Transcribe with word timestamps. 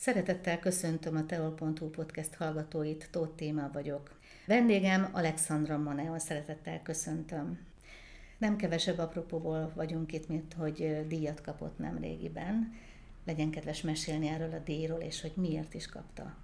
Szeretettel 0.00 0.58
köszöntöm 0.58 1.16
a 1.16 1.26
teol.hu 1.26 1.90
podcast 1.90 2.34
hallgatóit, 2.34 3.08
Tóth 3.10 3.34
Téma 3.34 3.70
vagyok. 3.72 4.18
Vendégem 4.46 5.08
Alexandra 5.12 5.78
Maneon, 5.78 6.18
szeretettel 6.18 6.82
köszöntöm. 6.82 7.58
Nem 8.38 8.56
kevesebb 8.56 8.98
apropóból 8.98 9.72
vagyunk 9.74 10.12
itt, 10.12 10.28
mint 10.28 10.54
hogy 10.54 11.06
díjat 11.06 11.40
kapott 11.40 11.78
nem 11.78 11.98
régiben. 11.98 12.74
Legyen 13.24 13.50
kedves 13.50 13.82
mesélni 13.82 14.28
erről 14.28 14.52
a 14.52 14.58
díjról, 14.58 15.00
és 15.00 15.20
hogy 15.20 15.32
miért 15.34 15.74
is 15.74 15.86
kapta. 15.86 16.36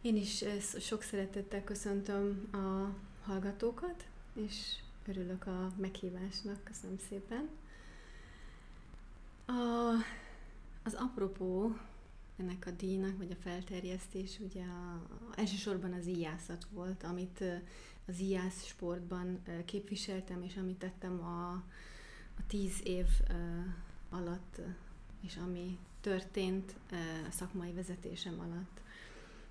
Én 0.00 0.16
is 0.16 0.44
sok 0.80 1.02
szeretettel 1.02 1.64
köszöntöm 1.64 2.48
a 2.52 2.94
hallgatókat, 3.30 4.06
és 4.34 4.76
örülök 5.06 5.46
a 5.46 5.70
meghívásnak. 5.76 6.64
Köszönöm 6.64 6.98
szépen. 7.08 7.48
A, 9.46 9.92
az 10.84 10.94
apropó 10.94 11.76
ennek 12.40 12.66
a 12.66 12.70
díjnak, 12.70 13.16
vagy 13.16 13.30
a 13.30 13.42
felterjesztés, 13.42 14.38
ugye 14.38 14.62
a, 14.62 15.06
elsősorban 15.34 15.92
az 15.92 16.06
íjászat 16.06 16.66
volt, 16.72 17.02
amit 17.02 17.44
az 18.06 18.20
íjász 18.20 18.64
sportban 18.64 19.42
képviseltem, 19.64 20.42
és 20.42 20.56
amit 20.56 20.78
tettem 20.78 21.20
a, 21.24 21.50
a 22.38 22.46
tíz 22.46 22.80
év 22.84 23.06
alatt, 24.10 24.60
és 25.20 25.36
ami 25.36 25.78
történt 26.00 26.74
a 27.26 27.30
szakmai 27.30 27.72
vezetésem 27.72 28.40
alatt. 28.40 28.80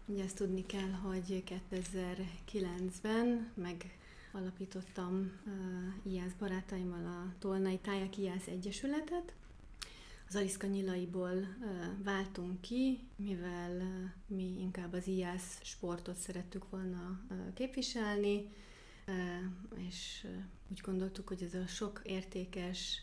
Ugye 0.06 0.24
ezt 0.24 0.36
tudni 0.36 0.66
kell, 0.66 0.92
hogy 0.92 1.44
2009-ben 1.72 3.52
megalapítottam 3.54 5.32
uh, 5.46 6.14
IASZ 6.14 6.34
barátaimmal 6.40 7.06
a 7.06 7.34
Tolnai 7.40 7.78
Tájak 7.78 8.18
IASZ 8.18 8.48
Egyesületet, 8.48 9.34
az 10.30 10.36
Aliszka 10.36 10.68
nyilaiból 10.68 11.34
váltunk 12.04 12.62
ki, 12.62 13.00
mivel 13.16 13.82
mi 14.28 14.60
inkább 14.60 14.94
az 14.94 15.08
IASZ 15.08 15.60
sportot 15.64 16.16
szerettük 16.16 16.70
volna 16.70 17.22
képviselni, 17.54 18.50
és 19.88 20.28
úgy 20.72 20.80
gondoltuk, 20.82 21.28
hogy 21.28 21.44
ez 21.44 21.54
a 21.54 21.68
sok 21.68 22.02
értékes 22.04 23.02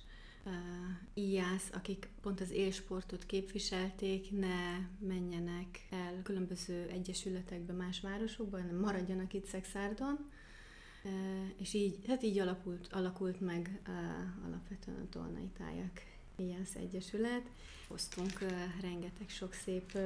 íjász, 1.14 1.70
akik 1.72 2.08
pont 2.20 2.40
az 2.40 2.50
élsportot 2.50 3.26
képviselték, 3.26 4.30
ne 4.30 4.78
menjenek 4.98 5.86
el 5.90 6.22
különböző 6.22 6.88
egyesületekbe 6.88 7.72
más 7.72 8.00
városokban, 8.00 8.60
hanem 8.60 8.76
maradjanak 8.76 9.32
itt 9.32 9.46
Szexárdon. 9.46 10.30
És 11.56 11.74
így, 11.74 11.98
hát 12.06 12.22
így 12.22 12.38
alakult, 12.38 12.92
alakult 12.92 13.40
meg 13.40 13.80
alapvetően 14.44 15.00
a 15.00 15.08
Tolnai 15.08 15.48
Tájak 15.58 16.14
Íjász 16.36 16.74
Egyesület. 16.74 17.42
Hoztunk 17.88 18.38
rengeteg 18.80 19.28
sok 19.28 19.52
szép 19.52 19.98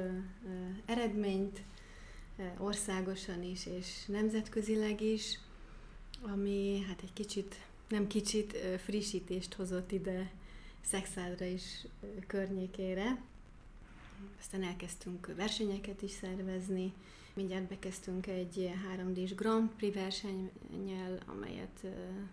eredményt, 0.85 1.61
országosan 2.57 3.43
is 3.43 3.65
és 3.65 4.05
nemzetközileg 4.05 5.01
is, 5.01 5.39
ami 6.21 6.83
hát 6.87 7.01
egy 7.01 7.13
kicsit 7.13 7.55
nem 7.87 8.07
kicsit 8.07 8.57
frissítést 8.83 9.53
hozott 9.53 9.91
ide 9.91 10.31
Szexádra 10.85 11.45
is 11.45 11.85
környékére. 12.27 13.21
Aztán 14.39 14.63
elkezdtünk 14.63 15.35
versenyeket 15.35 16.01
is 16.01 16.11
szervezni, 16.11 16.93
mindjárt 17.33 17.67
bekezdtünk 17.67 18.27
egy 18.27 18.71
3 18.89 19.13
d 19.13 19.35
Grand 19.35 19.69
Prix 19.69 19.95
versennyel, 19.95 21.19
amelyet 21.25 21.85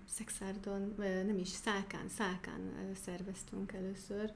Szexárdon, 0.09 0.95
nem 1.27 1.39
is 1.39 1.49
Szálkán, 1.49 2.09
Szálkán 2.09 2.61
szerveztünk 3.05 3.73
először. 3.73 4.33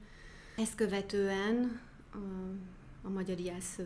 Ezt 0.57 0.75
követően 0.75 1.79
a 3.01 3.09
Magyar 3.09 3.39
Iász 3.39 3.77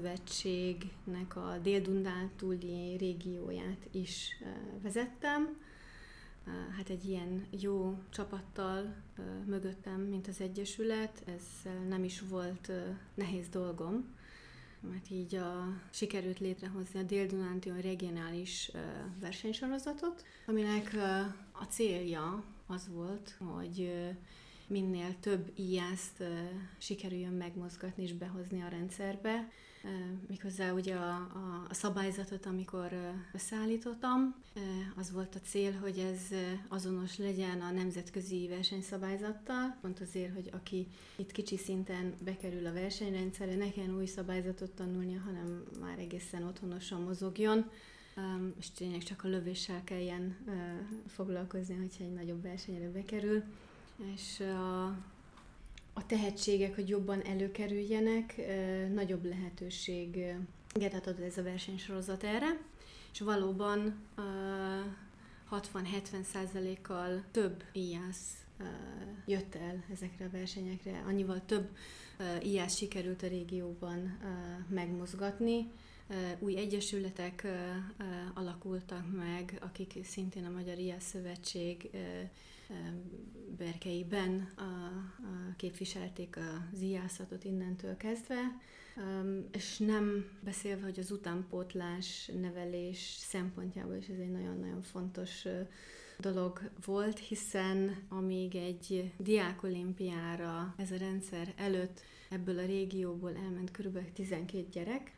a 1.36 1.58
Dél-Dundán 1.62 2.32
túli 2.36 2.98
régióját 2.98 3.88
is 3.92 4.44
vezettem, 4.82 5.58
hát 6.78 6.90
egy 6.90 7.06
ilyen 7.06 7.46
jó 7.50 7.98
csapattal 8.10 8.96
mögöttem, 9.46 10.02
mint 10.02 10.28
az 10.28 10.42
Egyesület, 10.42 11.24
ezzel 11.26 11.84
nem 11.88 12.04
is 12.04 12.22
volt 12.22 12.72
nehéz 13.14 13.50
dolgom, 13.50 14.16
mert 14.82 15.10
így 15.10 15.36
a, 15.36 15.82
sikerült 15.92 16.40
létrehozni 16.40 17.00
a 17.00 17.04
Dél-Dunántion 17.04 17.82
regionális 17.82 18.72
versenysorozatot, 19.20 20.24
aminek 20.46 20.96
a 21.52 21.64
célja 21.64 22.44
az 22.68 22.90
volt, 22.94 23.38
hogy 23.40 23.92
minél 24.68 25.20
több 25.20 25.52
íjászt 25.56 26.24
sikerüljön 26.78 27.34
megmozgatni 27.34 28.04
és 28.04 28.14
behozni 28.14 28.62
a 28.62 28.68
rendszerbe, 28.68 29.52
Méghozzá 30.28 30.72
ugye 30.72 30.96
a, 30.96 31.10
a, 31.14 31.66
a 31.70 31.74
szabályzatot, 31.74 32.46
amikor 32.46 32.98
összeállítottam, 33.34 34.36
az 34.96 35.12
volt 35.12 35.36
a 35.36 35.40
cél, 35.40 35.74
hogy 35.74 35.98
ez 35.98 36.38
azonos 36.68 37.18
legyen 37.18 37.62
a 37.62 37.72
nemzetközi 37.72 38.48
versenyszabályzattal, 38.48 39.78
pont 39.82 40.00
azért, 40.00 40.34
hogy 40.34 40.50
aki 40.54 40.88
itt 41.16 41.32
kicsi 41.32 41.58
szinten 41.58 42.14
bekerül 42.24 42.66
a 42.66 42.74
versenyrendszerre, 42.74 43.56
ne 43.56 43.72
kelljen 43.72 43.96
új 43.96 44.06
szabályzatot 44.06 44.72
tanulnia, 44.72 45.20
hanem 45.20 45.64
már 45.82 46.00
egészen 46.00 46.44
otthonosan 46.44 47.02
mozogjon, 47.02 47.70
és 48.60 48.72
tényleg 48.72 49.04
csak 49.04 49.24
a 49.24 49.28
lövéssel 49.28 49.84
kelljen 49.84 50.38
foglalkozni, 51.08 51.76
hogyha 51.76 52.04
egy 52.04 52.14
nagyobb 52.14 52.42
versenyre 52.42 52.90
bekerül. 52.90 53.44
És 54.14 54.40
a, 54.40 54.96
a 55.98 56.06
tehetségek, 56.06 56.76
hogy 56.76 56.90
jobban 56.90 57.22
előkerüljenek, 57.22 58.42
nagyobb 58.94 59.26
lehetőség 59.26 60.18
ad 61.08 61.20
ez 61.22 61.38
a 61.38 61.44
versenysorozat 61.44 62.24
erre, 62.24 62.58
és 63.14 63.20
valóban 63.20 63.96
60-70 65.52 66.24
százalékkal 66.24 67.24
több 67.32 67.64
íjász 67.74 68.46
jött 69.26 69.56
el 69.56 69.84
ezekre 69.92 70.26
a 70.26 70.30
versenyekre, 70.32 71.04
annyival 71.08 71.42
több 71.46 71.70
íjász 72.44 72.76
sikerült 72.76 73.24
a 73.24 73.28
régióban 73.28 74.18
megmozgatni, 74.70 75.72
új 76.40 76.58
egyesületek 76.58 77.48
alakultak 78.34 79.16
meg, 79.16 79.58
akik 79.62 80.00
szintén 80.04 80.46
a 80.46 80.50
Magyar 80.50 80.78
Ijász 80.78 81.10
Szövetség 81.10 81.90
berkeiben 83.58 84.50
képviselték 85.58 86.38
az 86.74 86.82
ijászatot 86.82 87.44
innentől 87.44 87.98
kezdve, 87.98 88.58
és 89.52 89.78
nem 89.78 90.26
beszélve, 90.44 90.84
hogy 90.84 91.00
az 91.00 91.12
utánpótlás 91.12 92.32
nevelés 92.42 93.18
szempontjából 93.20 93.96
is 93.96 94.08
ez 94.08 94.20
egy 94.20 94.32
nagyon-nagyon 94.32 94.82
fontos 94.82 95.46
dolog 96.20 96.70
volt, 96.86 97.20
hiszen 97.20 98.06
amíg 98.10 98.56
egy 98.56 99.12
diákolimpiára 99.18 100.74
ez 100.78 100.92
a 100.92 100.98
rendszer 100.98 101.54
előtt 101.56 102.02
ebből 102.30 102.60
a 102.60 102.66
régióból 102.66 103.36
elment 103.36 103.72
kb. 103.72 104.14
12 104.14 104.68
gyerek, 104.72 105.12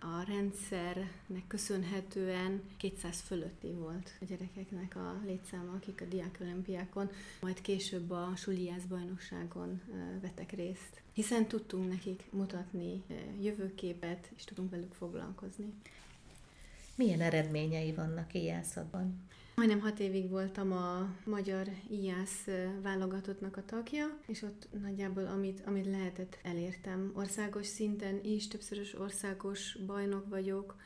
a 0.00 0.22
rendszernek 0.26 1.46
köszönhetően 1.46 2.62
200 2.76 3.20
fölötti 3.20 3.72
volt 3.72 4.10
a 4.20 4.24
gyerekeknek 4.24 4.96
a 4.96 5.20
létszáma, 5.24 5.72
akik 5.72 6.00
a 6.00 6.04
diákolimpiákon, 6.04 7.10
majd 7.40 7.60
később 7.60 8.10
a 8.10 8.32
suliász 8.36 8.84
bajnokságon 8.88 9.80
vettek 10.20 10.52
részt. 10.52 11.02
Hiszen 11.12 11.46
tudtunk 11.46 11.88
nekik 11.88 12.22
mutatni 12.30 13.02
jövőképet, 13.40 14.30
és 14.36 14.44
tudunk 14.44 14.70
velük 14.70 14.92
foglalkozni. 14.92 15.72
Milyen 16.94 17.20
eredményei 17.20 17.92
vannak 17.92 18.34
éjjelszakban? 18.34 19.28
Majdnem 19.54 19.80
hat 19.80 20.00
évig 20.00 20.28
voltam 20.28 20.72
a 20.72 21.08
magyar 21.24 21.66
IASZ 21.90 22.46
válogatottnak 22.82 23.56
a 23.56 23.64
tagja, 23.64 24.18
és 24.26 24.42
ott 24.42 24.68
nagyjából 24.82 25.26
amit, 25.26 25.62
amit 25.66 25.86
lehetett 25.86 26.38
elértem. 26.42 27.12
Országos 27.14 27.66
szinten 27.66 28.20
is, 28.24 28.48
többszörös 28.48 28.98
országos 28.98 29.76
bajnok 29.86 30.28
vagyok, 30.28 30.76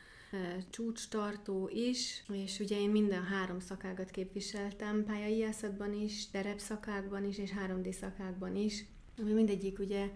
csúcstartó 0.70 1.70
is, 1.72 2.24
és 2.32 2.60
ugye 2.60 2.80
én 2.80 2.90
minden 2.90 3.22
három 3.22 3.60
szakágat 3.60 4.10
képviseltem, 4.10 5.04
pályaiászatban 5.04 5.92
is, 5.92 6.30
terepszakákban 6.30 7.24
is, 7.24 7.38
és 7.38 7.50
3D 7.66 7.92
szakákban 7.92 8.56
is, 8.56 8.84
ami 9.18 9.32
mindegyik 9.32 9.78
ugye 9.78 10.10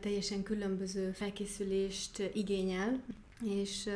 teljesen 0.00 0.42
különböző 0.42 1.10
felkészülést 1.12 2.30
igényel, 2.32 3.02
és 3.44 3.88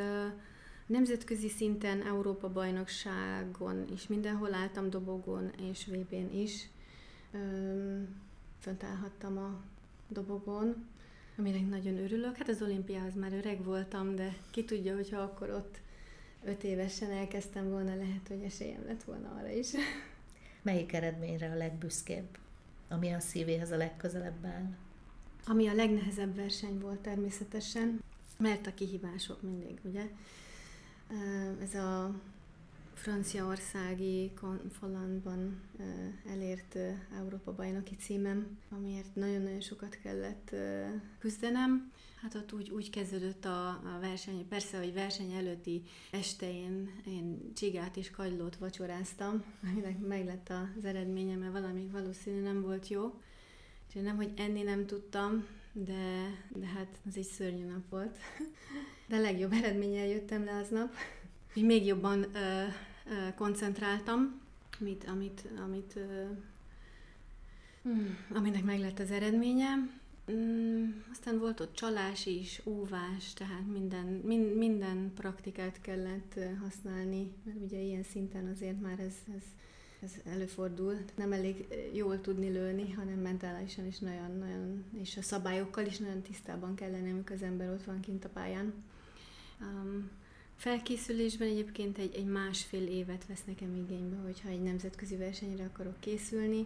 Nemzetközi 0.89 1.49
szinten, 1.49 2.01
Európa 2.01 2.49
bajnokságon 2.49 3.85
is 3.93 4.07
mindenhol 4.07 4.53
álltam 4.53 4.89
dobogon 4.89 5.51
és 5.71 5.85
VB-n 5.85 6.35
is. 6.35 6.69
fönt 8.59 8.83
állhattam 8.83 9.37
a 9.37 9.61
dobogon, 10.07 10.87
aminek 11.37 11.69
nagyon 11.69 11.97
örülök. 11.97 12.37
Hát 12.37 12.49
az 12.49 12.61
olimpiához 12.61 13.15
már 13.15 13.33
öreg 13.33 13.63
voltam, 13.63 14.15
de 14.15 14.35
ki 14.51 14.63
tudja, 14.63 14.95
hogyha 14.95 15.21
akkor 15.21 15.49
ott 15.49 15.79
öt 16.43 16.63
évesen 16.63 17.11
elkezdtem 17.11 17.69
volna, 17.69 17.95
lehet, 17.95 18.27
hogy 18.27 18.41
esélyem 18.41 18.83
lett 18.85 19.03
volna 19.03 19.35
arra 19.39 19.49
is. 19.49 19.71
Melyik 20.61 20.93
eredményre 20.93 21.51
a 21.51 21.55
legbüszkébb, 21.55 22.37
ami 22.87 23.11
a 23.11 23.19
szívéhez 23.19 23.71
a 23.71 23.77
legközelebb 23.77 24.45
áll? 24.45 24.75
ami 25.45 25.67
a 25.67 25.73
legnehezebb 25.73 26.35
verseny 26.35 26.79
volt 26.79 26.99
természetesen, 26.99 28.03
mert 28.37 28.67
a 28.67 28.73
kihívások 28.73 29.41
mindig, 29.41 29.79
ugye? 29.83 30.09
Ez 31.61 31.75
a 31.75 32.15
franciaországi 32.93 34.31
konfolandban 34.33 35.61
elért 36.31 36.77
Európa 37.17 37.53
bajnoki 37.53 37.95
címem, 37.95 38.57
amiért 38.69 39.15
nagyon-nagyon 39.15 39.61
sokat 39.61 39.97
kellett 40.03 40.55
küzdenem. 41.19 41.91
Hát 42.21 42.35
ott 42.35 42.53
úgy, 42.53 42.69
úgy 42.69 42.89
kezdődött 42.89 43.45
a, 43.45 43.67
a 43.67 43.97
verseny, 44.01 44.47
persze, 44.47 44.77
hogy 44.77 44.93
verseny 44.93 45.31
előtti 45.31 45.83
este 46.11 46.53
én, 46.53 46.89
csigát 47.55 47.97
és 47.97 48.11
kagylót 48.11 48.57
vacsoráztam, 48.57 49.43
aminek 49.71 49.99
meg 49.99 50.25
lett 50.25 50.49
az 50.77 50.85
eredménye, 50.85 51.35
mert 51.35 51.51
valami 51.51 51.87
valószínű 51.91 52.41
nem 52.41 52.61
volt 52.61 52.87
jó. 52.87 53.21
És 53.87 53.95
én 53.95 54.03
nem, 54.03 54.15
hogy 54.15 54.33
enni 54.35 54.61
nem 54.61 54.85
tudtam, 54.85 55.45
de, 55.71 56.35
de 56.49 56.65
hát 56.65 56.99
az 57.07 57.17
egy 57.17 57.23
szörnyű 57.23 57.65
nap 57.65 57.89
volt. 57.89 58.17
De 59.07 59.17
legjobb 59.17 59.51
eredménnyel 59.51 60.05
jöttem 60.05 60.43
le 60.43 60.51
aznap. 60.51 60.93
Még 61.53 61.85
jobban 61.85 62.35
ö, 62.35 62.63
ö, 63.05 63.33
koncentráltam, 63.35 64.41
amit, 64.79 65.03
amit, 65.03 65.47
amit 65.65 65.95
ö, 65.95 66.23
hmm, 67.81 68.17
aminek 68.33 68.63
meg 68.63 68.79
lett 68.79 68.99
az 68.99 69.11
eredménye. 69.11 69.67
Mm, 70.31 70.89
aztán 71.11 71.39
volt 71.39 71.59
ott 71.59 71.75
csalás 71.75 72.25
is, 72.25 72.61
óvás, 72.65 73.33
tehát 73.33 73.67
minden, 73.71 74.05
min, 74.05 74.41
minden 74.41 75.11
praktikát 75.15 75.81
kellett 75.81 76.39
használni, 76.61 77.31
mert 77.43 77.57
ugye 77.61 77.79
ilyen 77.79 78.03
szinten 78.03 78.47
azért 78.47 78.81
már 78.81 78.99
ez, 78.99 79.13
ez, 79.35 79.43
ez 80.01 80.11
előfordul. 80.25 80.97
Nem 81.15 81.31
elég 81.31 81.67
jól 81.93 82.21
tudni 82.21 82.49
lőni, 82.49 82.91
hanem 82.91 83.19
mentálisan 83.19 83.85
is 83.85 83.99
nagyon, 83.99 84.37
nagyon, 84.37 84.85
és 84.93 85.17
a 85.17 85.21
szabályokkal 85.21 85.85
is 85.85 85.97
nagyon 85.97 86.21
tisztában 86.21 86.75
kell 86.75 86.91
lenni, 86.91 87.11
amikor 87.11 87.35
az 87.35 87.41
ember 87.41 87.69
ott 87.69 87.83
van 87.83 87.99
kint 87.99 88.25
a 88.25 88.29
pályán. 88.29 88.73
Um, 89.61 90.09
felkészülésben 90.55 91.47
egyébként 91.47 91.97
egy, 91.97 92.15
egy 92.15 92.25
másfél 92.25 92.87
évet 92.87 93.25
vesz 93.25 93.43
nekem 93.45 93.75
igénybe, 93.75 94.17
hogyha 94.17 94.49
egy 94.49 94.61
nemzetközi 94.61 95.15
versenyre 95.15 95.63
akarok 95.63 95.99
készülni. 95.99 96.65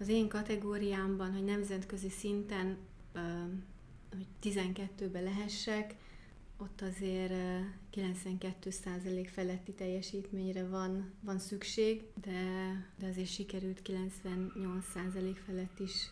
Az 0.00 0.08
én 0.08 0.28
kategóriámban, 0.28 1.32
hogy 1.32 1.44
nemzetközi 1.44 2.08
szinten 2.08 2.76
hogy 4.10 4.26
12-be 4.42 5.20
lehessek, 5.20 5.94
ott 6.58 6.80
azért 6.80 7.32
92% 7.92 9.28
feletti 9.32 9.72
teljesítményre 9.72 10.66
van, 10.66 11.12
van 11.20 11.38
szükség, 11.38 12.02
de, 12.24 12.42
de 12.98 13.06
azért 13.06 13.28
sikerült 13.28 13.80
98% 13.84 15.36
felett 15.46 15.78
is 15.78 16.10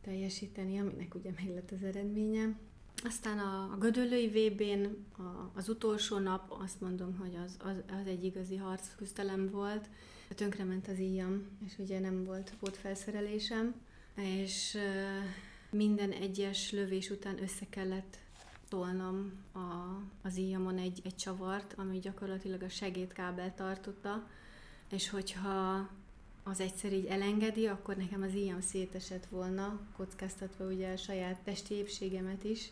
teljesíteni, 0.00 0.78
aminek 0.78 1.14
ugye 1.14 1.30
meg 1.36 1.54
lett 1.54 1.70
az 1.70 1.82
eredménye. 1.82 2.56
Aztán 3.04 3.38
a, 3.38 3.72
a 3.72 3.76
Gödöllői 3.78 4.28
VB-n 4.28 4.84
a, 5.22 5.50
az 5.54 5.68
utolsó 5.68 6.18
nap 6.18 6.56
azt 6.60 6.80
mondom, 6.80 7.16
hogy 7.16 7.34
az, 7.44 7.56
az, 7.58 7.76
az 8.00 8.06
egy 8.06 8.24
igazi 8.24 8.56
harcküzdelem 8.56 9.50
volt. 9.50 9.88
Tönkrement 10.34 10.88
az 10.88 10.98
íjam, 10.98 11.46
és 11.66 11.72
ugye 11.78 12.00
nem 12.00 12.24
volt 12.24 12.54
pótfelszerelésem, 12.60 13.74
és 14.16 14.78
minden 15.70 16.10
egyes 16.10 16.72
lövés 16.72 17.10
után 17.10 17.42
össze 17.42 17.66
kellett 17.70 18.18
tolnom 18.68 19.32
a, 19.52 19.58
az 20.22 20.36
íjamon 20.36 20.78
egy, 20.78 21.00
egy 21.04 21.16
csavart, 21.16 21.74
ami 21.76 21.98
gyakorlatilag 21.98 22.62
a 22.62 22.68
segédkábel 22.68 23.54
tartotta, 23.54 24.26
és 24.90 25.10
hogyha 25.10 25.88
az 26.42 26.60
egyszer 26.60 26.92
így 26.92 27.06
elengedi, 27.06 27.66
akkor 27.66 27.96
nekem 27.96 28.22
az 28.22 28.34
íjam 28.34 28.60
szétesett 28.60 29.26
volna, 29.26 29.80
kockáztatva 29.96 30.64
ugye 30.64 30.92
a 30.92 30.96
saját 30.96 31.40
testi 31.44 31.74
épségemet 31.74 32.44
is, 32.44 32.70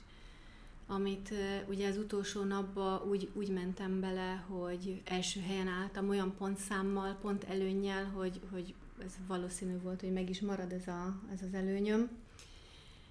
amit 0.87 1.33
ugye 1.69 1.89
az 1.89 1.97
utolsó 1.97 2.43
napban 2.43 3.09
úgy, 3.09 3.31
úgy 3.33 3.49
mentem 3.49 4.01
bele, 4.01 4.45
hogy 4.49 5.03
első 5.05 5.41
helyen 5.41 5.69
álltam 5.69 6.09
olyan 6.09 6.35
pontszámmal, 6.37 7.17
pont 7.21 7.45
előnnyel, 7.45 8.05
hogy, 8.05 8.41
hogy 8.51 8.75
ez 9.05 9.13
valószínű 9.27 9.81
volt, 9.81 10.01
hogy 10.01 10.13
meg 10.13 10.31
is 10.31 10.41
marad 10.41 10.73
ez, 10.73 10.87
a, 10.87 11.21
ez 11.33 11.43
az 11.43 11.55
előnyöm 11.55 12.11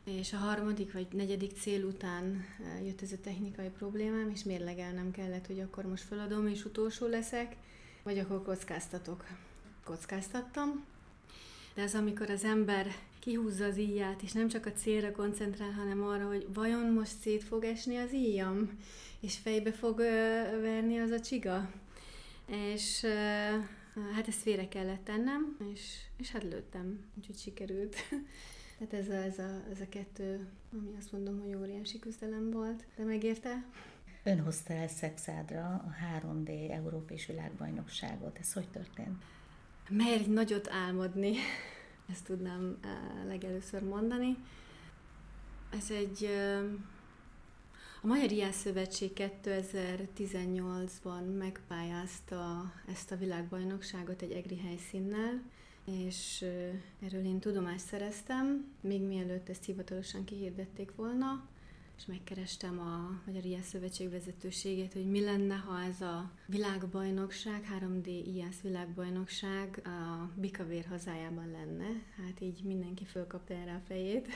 és 0.03 0.33
a 0.33 0.38
harmadik 0.38 0.94
vagy 0.94 1.07
negyedik 1.12 1.51
cél 1.51 1.83
után 1.83 2.45
eh, 2.63 2.86
jött 2.86 3.01
ez 3.01 3.12
a 3.12 3.21
technikai 3.24 3.69
problémám, 3.69 4.30
és 4.30 4.44
mérlegelnem 4.44 5.12
kellett, 5.12 5.48
hogy 5.48 5.59
akkor 5.59 5.86
most 5.86 6.03
feladom, 6.03 6.48
és 6.48 6.65
utolsó 6.65 7.07
leszek, 7.07 7.56
vagy 8.03 8.18
akkor 8.18 8.44
kockáztatok. 8.44 9.25
Kockáztattam, 9.83 10.86
de 11.74 11.81
ez 11.81 11.95
amikor 11.95 12.30
az 12.30 12.44
ember 12.44 12.88
kihúzza 13.19 13.65
az 13.65 13.77
íját, 13.77 14.21
és 14.21 14.31
nem 14.31 14.48
csak 14.48 14.65
a 14.65 14.71
célra 14.71 15.12
koncentrál, 15.12 15.71
hanem 15.71 16.03
arra, 16.03 16.27
hogy 16.27 16.48
vajon 16.53 16.94
most 16.94 17.19
szét 17.21 17.44
fog 17.44 17.63
esni 17.63 17.98
az 17.98 18.13
íjam, 18.13 18.80
és 19.19 19.38
fejbe 19.38 19.71
fog 19.71 20.00
ö, 20.00 20.06
verni 20.62 21.00
az 21.00 21.12
a 21.12 21.19
csiga. 21.19 21.71
És 22.45 23.03
ö, 23.03 23.09
hát 24.13 24.27
ezt 24.27 24.42
félre 24.42 24.68
kellett 24.68 25.03
tennem, 25.03 25.57
és, 25.74 25.98
és 26.18 26.31
hát 26.31 26.44
lőttem, 26.44 27.00
úgyhogy 27.18 27.38
sikerült. 27.38 27.95
Hát 28.81 28.94
ez 28.94 29.10
a, 29.10 29.13
ez, 29.13 29.39
a, 29.39 29.62
ez 29.72 29.81
a 29.81 29.89
kettő, 29.89 30.48
ami 30.74 30.95
azt 30.98 31.12
mondom, 31.12 31.39
hogy 31.39 31.56
óriási 31.56 32.00
küzdelem 32.00 32.51
volt. 32.51 32.86
De 32.95 33.04
megérte? 33.04 33.66
Ön 34.24 34.39
hozta 34.39 34.74
el 34.74 34.88
Szexádra 34.88 35.66
a 35.66 35.95
3D 36.19 36.72
Európa 36.72 37.13
és 37.13 37.25
Világbajnokságot. 37.25 38.38
Ez 38.39 38.54
hogy 38.54 38.68
történt? 38.68 39.24
Merj 39.89 40.25
nagyot 40.25 40.69
álmodni, 40.69 41.36
ezt 42.12 42.25
tudnám 42.25 42.78
eh, 42.83 42.89
legelőször 43.28 43.83
mondani. 43.83 44.38
Ez 45.69 45.92
egy... 45.92 46.24
Eh, 46.24 46.63
a 48.01 48.07
Magyar 48.07 48.31
Ilyen 48.31 48.51
Szövetség 48.51 49.12
2018-ban 49.16 51.38
megpályázta 51.38 52.74
ezt 52.88 53.12
a 53.12 53.18
világbajnokságot 53.18 54.22
egy 54.22 54.31
egri 54.31 54.57
helyszínnel, 54.57 55.42
és 55.92 56.46
erről 57.00 57.25
én 57.25 57.39
tudomást 57.39 57.86
szereztem, 57.86 58.74
még 58.82 59.01
mielőtt 59.01 59.50
ezt 59.50 59.65
hivatalosan 59.65 60.24
kihirdették 60.24 60.96
volna, 60.96 61.50
és 61.98 62.06
megkerestem 62.06 62.80
a 62.80 63.22
Magyar 63.25 63.46
Ijász 63.46 63.68
Szövetség 63.68 64.10
vezetőségét, 64.10 64.94
hogy 64.94 65.06
mi 65.10 65.22
lenne, 65.22 65.56
ha 65.56 65.82
ez 65.82 66.01
a 66.01 66.32
világbajnokság, 66.46 67.68
3D 67.80 68.06
Ijász 68.06 68.62
világbajnokság 68.62 69.82
a 69.86 70.30
Bikavér 70.36 70.86
hazájában 70.86 71.51
lenne. 71.51 71.88
Hát 72.18 72.42
így 72.42 72.63
mindenki 72.63 73.06
fölkapta 73.06 73.54
erre 73.54 73.74
a 73.74 73.82
fejét. 73.88 74.27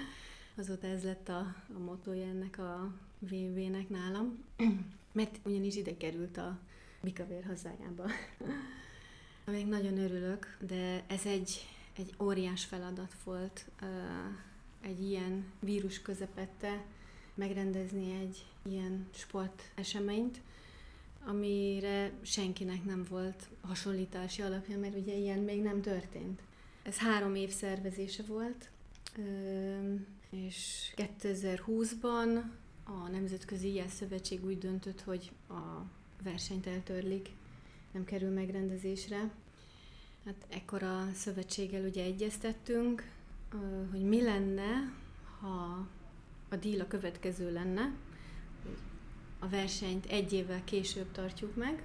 Azóta 0.58 0.86
ez 0.86 1.04
lett 1.04 1.28
a, 1.28 1.38
a 1.74 1.78
motója 1.78 2.26
ennek 2.26 2.58
a 2.58 2.94
VV-nek 3.18 3.88
nálam, 3.88 4.44
mert 5.12 5.40
ugyanis 5.44 5.76
ide 5.76 5.96
került 5.96 6.36
a 6.36 6.58
Bikavér 7.02 7.44
hazájába. 7.44 8.04
Még 9.46 9.66
nagyon 9.66 9.98
örülök, 9.98 10.56
de 10.66 11.04
ez 11.06 11.26
egy, 11.26 11.66
egy 11.96 12.14
óriás 12.20 12.64
feladat 12.64 13.14
volt 13.24 13.66
egy 14.80 15.02
ilyen 15.02 15.44
vírus 15.60 16.02
közepette 16.02 16.84
megrendezni 17.34 18.20
egy 18.20 18.46
ilyen 18.62 19.06
sporteseményt, 19.14 20.40
amire 21.24 22.12
senkinek 22.22 22.84
nem 22.84 23.04
volt 23.08 23.48
hasonlítási 23.60 24.42
alapja, 24.42 24.78
mert 24.78 24.96
ugye 24.96 25.14
ilyen 25.14 25.38
még 25.38 25.62
nem 25.62 25.80
történt. 25.80 26.40
Ez 26.82 26.96
három 26.96 27.34
év 27.34 27.50
szervezése 27.50 28.22
volt, 28.22 28.70
és 30.30 30.92
2020-ban 30.96 32.42
a 32.84 33.08
Nemzetközi 33.10 33.70
Ilyen 33.70 33.88
Szövetség 33.88 34.44
úgy 34.44 34.58
döntött, 34.58 35.00
hogy 35.00 35.30
a 35.48 35.84
versenyt 36.22 36.66
eltörlik 36.66 37.30
nem 37.94 38.04
kerül 38.04 38.30
megrendezésre. 38.30 39.30
Hát 40.24 40.46
ekkor 40.48 40.82
a 40.82 41.08
szövetséggel 41.14 41.84
ugye 41.84 42.02
egyeztettünk, 42.02 43.10
hogy 43.90 44.02
mi 44.02 44.22
lenne, 44.22 44.92
ha 45.40 45.86
a 46.48 46.56
díl 46.56 46.80
a 46.80 46.86
következő 46.86 47.52
lenne, 47.52 47.92
a 49.38 49.48
versenyt 49.48 50.06
egy 50.06 50.32
évvel 50.32 50.64
később 50.64 51.12
tartjuk 51.12 51.56
meg, 51.56 51.82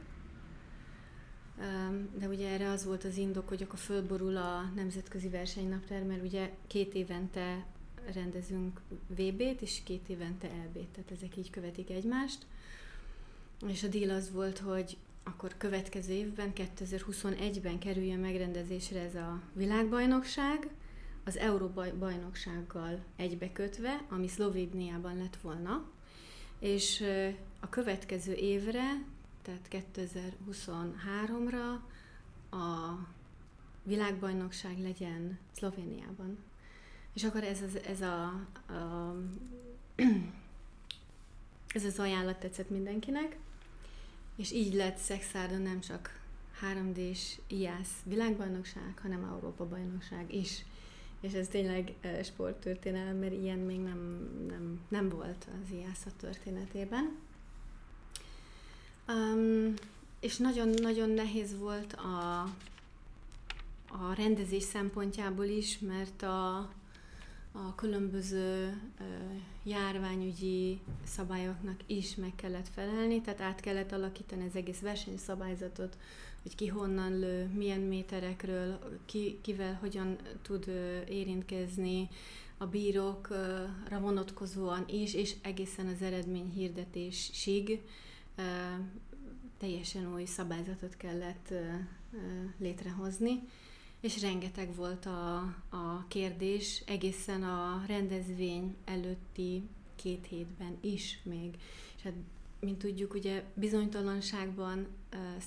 de 2.17 2.27
ugye 2.27 2.49
erre 2.49 2.69
az 2.69 2.85
volt 2.85 3.03
az 3.03 3.17
indok, 3.17 3.47
hogy 3.47 3.63
akkor 3.63 3.79
fölborul 3.79 4.37
a 4.37 4.71
nemzetközi 4.75 5.29
versenynaptár, 5.29 6.03
mert 6.03 6.23
ugye 6.23 6.53
két 6.67 6.93
évente 6.93 7.65
rendezünk 8.13 8.81
VB-t, 9.07 9.61
és 9.61 9.81
két 9.83 10.09
évente 10.09 10.47
LB-t, 10.47 10.87
tehát 10.87 11.11
ezek 11.11 11.37
így 11.37 11.49
követik 11.49 11.89
egymást. 11.89 12.45
És 13.67 13.83
a 13.83 13.87
díl 13.87 14.09
az 14.09 14.31
volt, 14.31 14.57
hogy 14.57 14.97
akkor 15.29 15.57
következő 15.57 16.13
évben, 16.13 16.51
2021-ben 16.55 17.79
kerüljön 17.79 18.19
megrendezésre 18.19 18.99
ez 19.01 19.15
a 19.15 19.41
világbajnokság, 19.53 20.69
az 21.23 21.37
Euróbajnoksággal 21.37 22.99
egybekötve, 23.15 24.05
ami 24.09 24.27
Szlovéniában 24.27 25.17
lett 25.17 25.37
volna, 25.41 25.89
és 26.59 27.03
a 27.59 27.69
következő 27.69 28.33
évre, 28.33 29.03
tehát 29.41 29.67
2023-ra 29.95 31.79
a 32.51 32.97
világbajnokság 33.83 34.79
legyen 34.79 35.39
Szlovéniában. 35.51 36.37
És 37.13 37.23
akkor 37.23 37.43
ez, 37.43 37.61
az, 37.61 37.79
ez 37.87 38.01
a, 38.01 38.23
a 38.73 39.15
ez 41.75 41.85
az 41.85 41.99
ajánlat 41.99 42.39
tetszett 42.39 42.69
mindenkinek, 42.69 43.37
és 44.39 44.51
így 44.51 44.73
lett 44.73 44.97
Szexárda 44.97 45.57
nem 45.57 45.79
csak 45.79 46.19
3D-s 46.61 47.39
IASZ 47.47 47.89
világbajnokság, 48.03 48.93
hanem 49.01 49.23
Európa 49.23 49.67
bajnokság 49.67 50.33
is. 50.33 50.65
És 51.21 51.33
ez 51.33 51.47
tényleg 51.47 51.93
sporttörténelem, 52.23 53.17
mert 53.17 53.33
ilyen 53.33 53.59
még 53.59 53.79
nem, 53.79 54.29
nem, 54.47 54.79
nem 54.87 55.09
volt 55.09 55.47
az 55.63 55.71
IASZ 55.71 56.05
a 56.05 56.09
történetében. 56.19 57.15
Um, 59.07 59.73
és 60.19 60.37
nagyon-nagyon 60.37 61.09
nehéz 61.09 61.57
volt 61.57 61.93
a, 61.93 62.41
a 63.87 64.13
rendezés 64.15 64.63
szempontjából 64.63 65.45
is, 65.45 65.79
mert 65.79 66.21
a, 66.21 66.69
a 67.67 67.75
különböző 67.75 68.81
járványügyi 69.63 70.79
szabályoknak 71.03 71.79
is 71.85 72.15
meg 72.15 72.35
kellett 72.35 72.67
felelni, 72.67 73.21
tehát 73.21 73.41
át 73.41 73.59
kellett 73.59 73.91
alakítani 73.91 74.45
az 74.45 74.55
egész 74.55 74.79
versenyszabályzatot, 74.79 75.97
hogy 76.41 76.55
ki 76.55 76.67
honnan 76.67 77.19
lő, 77.19 77.45
milyen 77.45 77.79
méterekről, 77.79 78.79
ki, 79.05 79.39
kivel 79.41 79.73
hogyan 79.73 80.17
tud 80.41 80.67
érintkezni, 81.09 82.09
a 82.57 82.65
bírókra 82.65 83.99
vonatkozóan 83.99 84.85
is, 84.87 85.13
és 85.13 85.35
egészen 85.41 85.87
az 85.87 86.01
eredmény 86.01 86.49
hirdetésig 86.49 87.81
teljesen 89.57 90.13
új 90.13 90.25
szabályzatot 90.25 90.97
kellett 90.97 91.53
létrehozni, 92.57 93.41
és 93.99 94.21
rengeteg 94.21 94.75
volt 94.75 95.05
a, 95.05 95.37
a 95.69 96.05
kérdés 96.07 96.83
egészen 96.85 97.43
a 97.43 97.83
rendezvény 97.87 98.75
előtti 98.85 99.63
két 99.95 100.25
hétben 100.25 100.77
is 100.81 101.19
még. 101.23 101.57
És 101.95 102.01
hát, 102.03 102.13
mint 102.59 102.77
tudjuk, 102.77 103.13
ugye 103.13 103.43
bizonytalanságban 103.53 104.87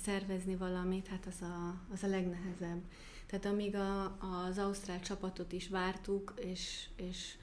szervezni 0.03 0.55
valamit, 0.55 1.07
hát 1.07 1.25
az 1.25 1.41
a, 1.41 1.75
az 1.93 2.03
a 2.03 2.07
legnehezebb. 2.07 2.81
Tehát 3.25 3.45
amíg 3.45 3.75
a, 3.75 4.03
az 4.45 4.57
ausztrál 4.57 4.99
csapatot 4.99 5.51
is 5.51 5.69
vártuk, 5.69 6.33
és, 6.39 6.87
és 6.95 7.35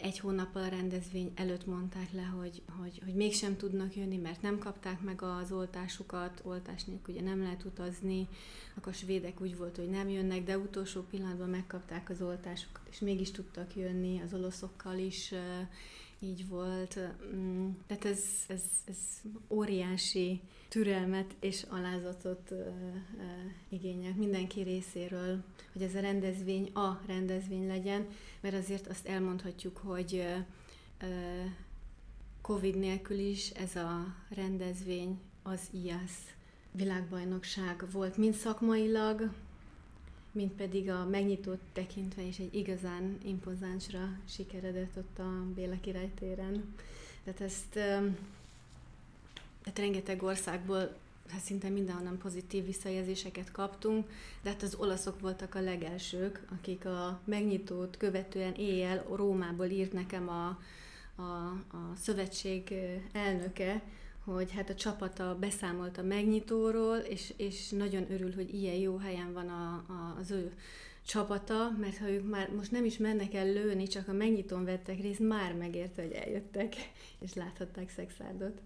egy 0.00 0.18
hónappal 0.18 0.62
a 0.62 0.68
rendezvény 0.68 1.32
előtt 1.34 1.66
mondták 1.66 2.12
le, 2.12 2.22
hogy, 2.22 2.62
hogy, 2.78 3.00
hogy 3.04 3.14
mégsem 3.14 3.56
tudnak 3.56 3.96
jönni, 3.96 4.16
mert 4.16 4.42
nem 4.42 4.58
kapták 4.58 5.00
meg 5.00 5.22
az 5.22 5.52
oltásukat, 5.52 6.40
oltás 6.44 6.84
nélkül 6.84 7.14
ugye 7.14 7.24
nem 7.24 7.42
lehet 7.42 7.64
utazni, 7.64 8.28
akkor 8.74 8.92
a 8.92 8.96
svédek 8.96 9.40
úgy 9.40 9.56
volt, 9.56 9.76
hogy 9.76 9.88
nem 9.88 10.08
jönnek, 10.08 10.44
de 10.44 10.58
utolsó 10.58 11.00
pillanatban 11.00 11.48
megkapták 11.48 12.10
az 12.10 12.22
oltásukat, 12.22 12.82
és 12.90 12.98
mégis 12.98 13.30
tudtak 13.30 13.76
jönni, 13.76 14.20
az 14.20 14.34
olaszokkal 14.34 14.98
is 14.98 15.32
így 16.18 16.48
volt. 16.48 16.98
Mm, 17.34 17.68
tehát 17.86 18.04
ez, 18.04 18.20
ez, 18.48 18.62
ez 18.84 18.98
óriási 19.48 20.40
türelmet 20.68 21.34
és 21.40 21.64
alázatot 21.68 22.52
igényel 23.68 24.14
mindenki 24.16 24.60
részéről, 24.60 25.44
hogy 25.72 25.82
ez 25.82 25.94
a 25.94 26.00
rendezvény 26.00 26.70
a 26.72 27.00
rendezvény 27.06 27.66
legyen, 27.66 28.06
mert 28.40 28.54
azért 28.54 28.86
azt 28.86 29.06
elmondhatjuk, 29.06 29.76
hogy 29.76 30.24
Covid 32.40 32.76
nélkül 32.76 33.18
is 33.18 33.50
ez 33.50 33.76
a 33.76 34.14
rendezvény 34.28 35.20
az 35.42 35.60
IASZ 35.70 36.34
világbajnokság 36.70 37.84
volt, 37.92 38.16
mind 38.16 38.34
szakmailag, 38.34 39.30
mint 40.36 40.52
pedig 40.52 40.90
a 40.90 41.06
megnyitót 41.10 41.60
tekintve 41.72 42.22
is 42.22 42.38
egy 42.38 42.54
igazán 42.54 43.18
impozánsra 43.24 44.08
sikeredett 44.28 44.96
ott 44.96 45.18
a 45.18 45.44
Béla 45.54 45.80
királytéren. 45.80 46.74
Tehát 47.24 47.40
ezt 47.40 47.72
tehát 49.62 49.78
rengeteg 49.78 50.22
országból 50.22 50.96
hát 51.28 51.40
szinte 51.40 51.68
mindenhonnan 51.68 52.18
pozitív 52.18 52.64
visszajelzéseket 52.64 53.50
kaptunk, 53.50 54.06
de 54.42 54.50
hát 54.50 54.62
az 54.62 54.74
olaszok 54.74 55.20
voltak 55.20 55.54
a 55.54 55.60
legelsők, 55.60 56.42
akik 56.58 56.84
a 56.84 57.20
megnyitót 57.24 57.96
követően 57.96 58.54
éjjel 58.54 59.04
Rómából 59.14 59.66
írt 59.66 59.92
nekem 59.92 60.28
a, 60.28 60.58
a, 61.14 61.22
a 61.22 61.92
szövetség 62.00 62.74
elnöke, 63.12 63.82
hogy 64.34 64.52
hát 64.52 64.70
a 64.70 64.74
csapata 64.74 65.36
beszámolt 65.40 65.98
a 65.98 66.02
megnyitóról, 66.02 66.96
és, 66.96 67.34
és 67.36 67.70
nagyon 67.70 68.12
örül, 68.12 68.34
hogy 68.34 68.54
ilyen 68.54 68.74
jó 68.74 68.96
helyen 68.96 69.32
van 69.32 69.48
a, 69.48 69.84
a, 69.92 70.16
az 70.20 70.30
ő 70.30 70.52
csapata, 71.06 71.70
mert 71.80 71.98
ha 71.98 72.10
ők 72.10 72.30
már 72.30 72.50
most 72.50 72.70
nem 72.70 72.84
is 72.84 72.96
mennek 72.96 73.34
el 73.34 73.46
lőni, 73.46 73.86
csak 73.86 74.08
a 74.08 74.12
megnyitón 74.12 74.64
vettek 74.64 75.00
részt, 75.00 75.20
már 75.20 75.54
megérte, 75.54 76.02
hogy 76.02 76.12
eljöttek, 76.12 76.74
és 77.24 77.34
láthatták 77.34 77.90
Szexárdot. 77.90 78.60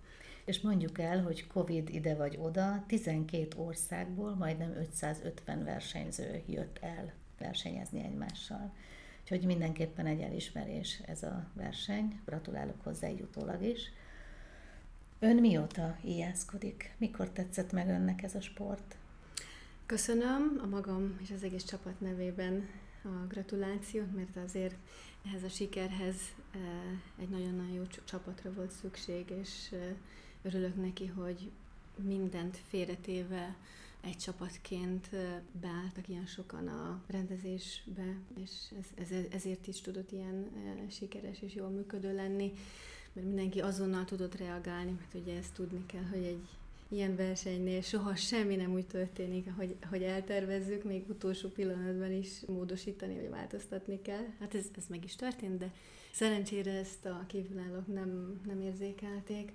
És 0.44 0.60
mondjuk 0.60 0.98
el, 0.98 1.22
hogy 1.22 1.46
Covid 1.46 1.88
ide 1.88 2.14
vagy 2.14 2.38
oda, 2.40 2.84
12 2.86 3.48
országból 3.56 4.34
majdnem 4.34 4.74
550 4.76 5.64
versenyző 5.64 6.42
jött 6.46 6.78
el 6.80 7.12
versenyezni 7.38 8.04
egymással. 8.04 8.72
Úgyhogy 9.22 9.44
mindenképpen 9.44 10.06
egy 10.06 10.20
elismerés 10.20 11.00
ez 11.06 11.22
a 11.22 11.50
verseny. 11.54 12.20
Gratulálok 12.24 12.82
hozzá 12.82 13.06
egy 13.06 13.20
utólag 13.20 13.62
is. 13.62 13.92
Ön 15.22 15.36
mióta 15.36 15.98
ijászkodik? 16.04 16.94
Mikor 16.98 17.30
tetszett 17.30 17.72
meg 17.72 17.88
önnek 17.88 18.22
ez 18.22 18.34
a 18.34 18.40
sport? 18.40 18.96
Köszönöm 19.86 20.60
a 20.62 20.66
magam 20.66 21.18
és 21.22 21.30
az 21.30 21.42
egész 21.42 21.64
csapat 21.64 22.00
nevében 22.00 22.68
a 23.02 23.26
gratulációt, 23.28 24.14
mert 24.14 24.36
azért 24.36 24.74
ehhez 25.26 25.42
a 25.42 25.48
sikerhez 25.48 26.16
eh, 26.50 26.60
egy 27.18 27.28
nagyon-nagyon 27.28 27.72
jó 27.72 27.82
csapatra 28.04 28.52
volt 28.52 28.70
szükség, 28.70 29.30
és 29.40 29.68
eh, 29.72 29.94
örülök 30.42 30.76
neki, 30.76 31.06
hogy 31.06 31.50
mindent 31.96 32.56
félretéve 32.68 33.56
egy 34.00 34.16
csapatként 34.16 35.08
eh, 35.12 35.40
beálltak 35.60 36.08
ilyen 36.08 36.26
sokan 36.26 36.68
a 36.68 37.02
rendezésbe, 37.06 38.16
és 38.42 38.50
ez, 38.78 39.10
ez, 39.10 39.24
ezért 39.30 39.66
is 39.66 39.80
tudott 39.80 40.12
ilyen 40.12 40.50
sikeres 40.90 41.42
és 41.42 41.54
jól 41.54 41.68
működő 41.68 42.14
lenni 42.14 42.52
mert 43.12 43.26
mindenki 43.26 43.60
azonnal 43.60 44.04
tudott 44.04 44.36
reagálni, 44.36 44.90
mert 44.90 45.14
ugye 45.14 45.36
ezt 45.38 45.52
tudni 45.52 45.86
kell, 45.86 46.04
hogy 46.12 46.24
egy 46.24 46.46
ilyen 46.88 47.16
versenynél 47.16 47.80
soha 47.80 48.14
semmi 48.14 48.56
nem 48.56 48.72
úgy 48.72 48.86
történik, 48.86 49.48
hogy, 49.56 49.76
hogy 49.88 50.02
eltervezzük, 50.02 50.84
még 50.84 51.08
utolsó 51.08 51.48
pillanatban 51.48 52.12
is 52.12 52.40
módosítani 52.46 53.14
vagy 53.14 53.30
változtatni 53.30 54.02
kell. 54.02 54.26
Hát 54.40 54.54
ez, 54.54 54.64
ez 54.76 54.84
meg 54.88 55.04
is 55.04 55.16
történt, 55.16 55.58
de 55.58 55.72
szerencsére 56.12 56.72
ezt 56.72 57.04
a 57.04 57.24
kívülállók 57.26 57.86
nem, 57.86 58.40
nem 58.46 58.60
érzékelték. 58.60 59.52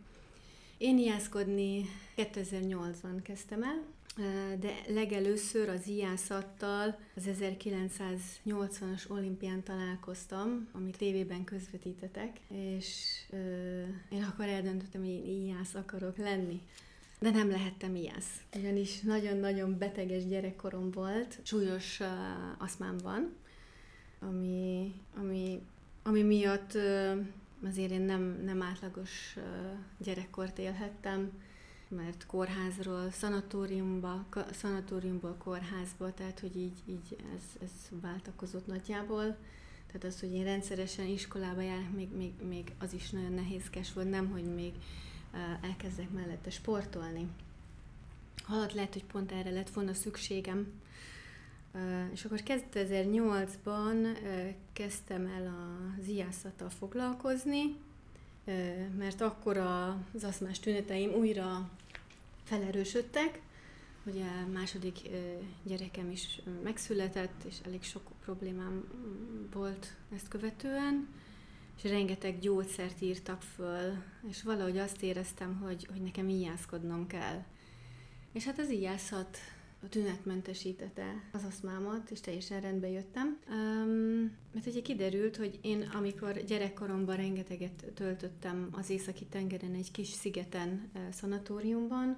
Én 0.78 0.98
ijászkodni 0.98 1.86
2008-ban 2.18 3.20
kezdtem 3.24 3.64
el, 3.64 3.84
de 4.60 4.82
legelőször 4.88 5.70
az 5.70 5.88
ijászattal 5.88 7.00
az 7.16 7.24
1980-as 7.40 9.10
olimpián 9.10 9.64
találkoztam, 9.64 10.68
amit 10.72 10.98
tévében 10.98 11.44
közvetítetek, 11.44 12.40
és 12.48 13.20
én 14.10 14.24
akkor 14.24 14.46
eldöntöttem, 14.46 15.02
hogy 15.02 15.10
én 15.10 15.42
ijász 15.42 15.74
akarok 15.74 16.18
lenni. 16.18 16.62
De 17.20 17.30
nem 17.30 17.50
lehettem 17.50 17.96
ijász, 17.96 18.42
ugyanis 18.56 19.02
nagyon-nagyon 19.02 19.78
beteges 19.78 20.26
gyerekkorom 20.26 20.92
volt, 20.92 21.40
súlyos 21.44 22.00
uh, 22.00 22.08
aszmám 22.58 22.98
van, 22.98 23.34
ami, 24.20 24.94
ami, 25.16 25.62
ami 26.04 26.24
miatt 26.24 26.74
uh, 26.74 27.26
azért 27.68 27.92
én 27.92 28.02
nem, 28.02 28.42
nem 28.44 28.62
átlagos 28.62 29.36
uh, 29.38 29.44
gyerekkort 29.98 30.60
élhettem, 30.60 31.32
mert 31.88 32.26
kórházról 32.26 33.12
szanatóriumba, 33.12 34.26
szanatóriumból 34.52 35.36
kórházba, 35.44 36.14
tehát 36.14 36.40
hogy 36.40 36.58
így, 36.58 36.78
így 36.86 37.18
ez, 37.36 37.62
ez 37.62 37.72
váltakozott 38.02 38.68
nagyjából. 38.68 39.38
Tehát 39.88 40.04
az, 40.04 40.20
hogy 40.20 40.34
én 40.34 40.44
rendszeresen 40.44 41.06
iskolába 41.06 41.62
járok, 41.62 41.96
még, 41.96 42.16
még, 42.16 42.34
még 42.48 42.72
az 42.80 42.94
is 42.94 43.10
nagyon 43.10 43.32
nehézkes 43.32 43.94
volt, 43.94 44.10
nem, 44.10 44.30
hogy 44.30 44.44
még 44.56 44.74
elkezdek 45.62 46.12
mellette 46.12 46.50
sportolni. 46.50 47.28
Halad 48.44 48.74
lehet, 48.74 48.94
hogy 48.94 49.04
pont 49.04 49.32
erre 49.32 49.50
lett 49.50 49.70
volna 49.70 49.94
szükségem. 49.94 50.72
És 52.14 52.26
akkor 52.26 52.40
2008-ban 52.46 54.18
kezdtem 54.74 55.26
el 55.26 55.54
az 56.00 56.08
ijászattal 56.08 56.70
foglalkozni, 56.70 57.76
mert 58.98 59.22
akkor 59.22 59.58
az 59.58 60.24
aszmás 60.24 60.60
tüneteim 60.60 61.12
újra 61.12 61.70
felerősödtek, 62.44 63.42
ugye 64.06 64.26
második 64.54 65.00
gyerekem 65.64 66.12
is 66.12 66.42
megszületett, 66.64 67.44
és 67.44 67.56
elég 67.66 67.84
sok 67.84 68.02
problémám 68.24 68.84
volt 69.54 69.96
ezt 70.16 70.28
követően, 70.28 71.08
és 71.84 71.90
rengeteg 71.90 72.40
gyógyszert 72.40 73.02
írtak 73.02 73.42
föl, 73.42 73.94
és 74.30 74.44
valahogy 74.44 74.78
azt 74.78 75.02
éreztem, 75.02 75.60
hogy, 75.60 75.88
hogy 75.92 76.02
nekem 76.02 76.30
íjászkodnom 76.30 77.08
kell. 77.08 77.44
És 78.32 78.46
hát 78.46 78.60
az 78.60 78.72
íjászat 78.72 79.38
tünetmentesítette 79.90 81.30
az 81.32 81.44
aszmámat, 81.44 82.12
és 82.12 82.20
teljesen 82.20 82.62
rendbe 82.62 82.90
jöttem. 82.90 83.40
Um, 83.50 84.32
mert 84.54 84.68
ugye 84.68 84.82
kiderült, 84.82 85.36
hogy 85.36 85.60
én 85.62 85.90
amikor 85.94 86.44
gyerekkoromban 86.44 87.16
rengeteget 87.16 87.86
töltöttem 87.94 88.68
az 88.72 88.90
északi 88.90 89.26
tengeren 89.26 89.74
egy 89.74 89.92
kis 89.92 90.08
szigeten 90.08 90.92
szanatóriumban, 91.12 92.18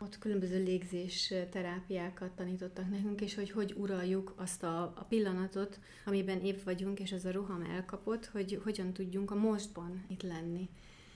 ott 0.00 0.18
különböző 0.18 0.62
légzés 0.62 1.34
terápiákat 1.50 2.30
tanítottak 2.30 2.90
nekünk, 2.90 3.20
és 3.20 3.34
hogy 3.34 3.50
hogy 3.50 3.74
uraljuk 3.76 4.32
azt 4.36 4.62
a, 4.62 4.82
a 4.82 5.06
pillanatot, 5.08 5.78
amiben 6.04 6.40
épp 6.40 6.62
vagyunk, 6.62 7.00
és 7.00 7.12
az 7.12 7.24
a 7.24 7.32
roham 7.32 7.62
elkapott, 7.62 8.26
hogy 8.26 8.60
hogyan 8.64 8.92
tudjunk 8.92 9.30
a 9.30 9.34
mostban 9.34 10.04
itt 10.08 10.22
lenni. 10.22 10.68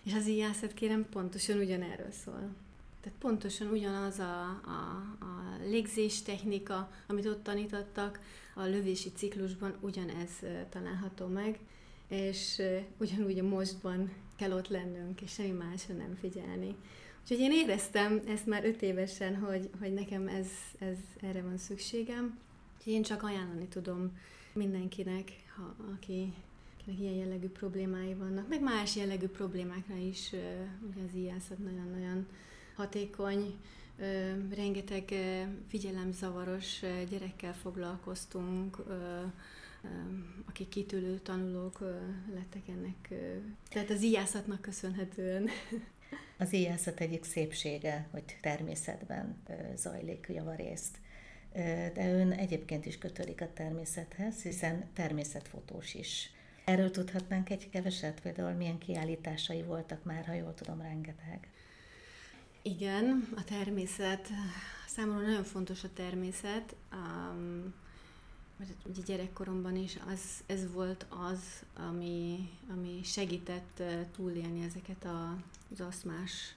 És 0.02 0.14
az 0.14 0.28
íjászat 0.28 0.74
kérem 0.74 1.06
pontosan 1.10 1.58
ugyanerről 1.58 2.10
szól. 2.10 2.54
Tehát 3.02 3.18
pontosan 3.18 3.68
ugyanaz 3.68 4.18
a, 4.18 4.60
a, 4.64 4.80
a 5.24 5.58
légzés 5.66 6.22
technika, 6.22 6.90
amit 7.06 7.26
ott 7.26 7.42
tanítottak, 7.42 8.20
a 8.54 8.64
lövési 8.64 9.12
ciklusban 9.12 9.74
ugyanez 9.80 10.30
található 10.68 11.26
meg, 11.26 11.58
és 12.08 12.62
ugyanúgy 12.98 13.38
a 13.38 13.42
mostban 13.42 14.12
kell 14.36 14.52
ott 14.52 14.68
lennünk, 14.68 15.20
és 15.20 15.32
semmi 15.32 15.50
másra 15.50 15.94
nem 15.94 16.16
figyelni. 16.20 16.76
Úgyhogy 17.22 17.38
én 17.38 17.52
éreztem 17.52 18.22
ezt 18.26 18.46
már 18.46 18.64
öt 18.64 18.82
évesen, 18.82 19.36
hogy, 19.36 19.70
hogy 19.80 19.92
nekem 19.92 20.28
ez, 20.28 20.48
ez 20.78 20.98
erre 21.20 21.42
van 21.42 21.58
szükségem. 21.58 22.38
Úgyhogy 22.78 22.92
én 22.92 23.02
csak 23.02 23.22
ajánlani 23.22 23.66
tudom 23.66 24.18
mindenkinek, 24.52 25.32
ha, 25.56 25.74
aki, 25.92 26.34
akinek 26.80 27.00
ilyen 27.00 27.14
jellegű 27.14 27.48
problémái 27.48 28.14
vannak, 28.14 28.48
meg 28.48 28.62
más 28.62 28.96
jellegű 28.96 29.26
problémákra 29.26 29.96
is, 29.96 30.32
ugye 30.90 31.02
az 31.08 31.14
ijászat 31.14 31.58
nagyon-nagyon 31.58 32.26
hatékony, 32.74 33.58
rengeteg 34.54 35.14
figyelemzavaros 35.68 36.80
gyerekkel 37.10 37.54
foglalkoztunk, 37.54 38.76
akik 40.46 40.68
kitűlő 40.68 41.18
tanulók 41.18 41.80
lettek 42.34 42.68
ennek, 42.68 43.14
tehát 43.68 43.90
az 43.90 44.02
íjászatnak 44.02 44.60
köszönhetően. 44.60 45.48
Az 46.38 46.52
íjászat 46.52 47.00
egyik 47.00 47.24
szépsége, 47.24 48.08
hogy 48.10 48.38
természetben 48.40 49.42
zajlik 49.76 50.26
javarészt. 50.28 50.96
De 51.94 52.12
ön 52.12 52.32
egyébként 52.32 52.86
is 52.86 52.98
kötődik 52.98 53.40
a 53.40 53.52
természethez, 53.52 54.42
hiszen 54.42 54.88
természetfotós 54.92 55.94
is. 55.94 56.30
Erről 56.64 56.90
tudhatnánk 56.90 57.50
egy 57.50 57.70
keveset, 57.70 58.20
például 58.20 58.52
milyen 58.52 58.78
kiállításai 58.78 59.62
voltak 59.62 60.04
már, 60.04 60.26
ha 60.26 60.32
jól 60.32 60.54
tudom, 60.54 60.82
rengeteg. 60.82 61.48
Igen, 62.64 63.28
a 63.36 63.44
természet, 63.44 64.28
számomra 64.86 65.26
nagyon 65.26 65.44
fontos 65.44 65.84
a 65.84 65.88
természet, 65.94 66.74
um, 66.92 67.72
mert 68.56 68.70
ugye 68.84 69.02
gyerekkoromban 69.06 69.76
is 69.76 69.98
az, 70.12 70.20
ez 70.46 70.72
volt 70.72 71.06
az, 71.08 71.40
ami, 71.88 72.48
ami 72.70 73.00
segített 73.04 73.82
túlélni 74.16 74.64
ezeket 74.64 75.04
a, 75.04 75.36
az 75.72 75.80
aszmás 75.80 76.54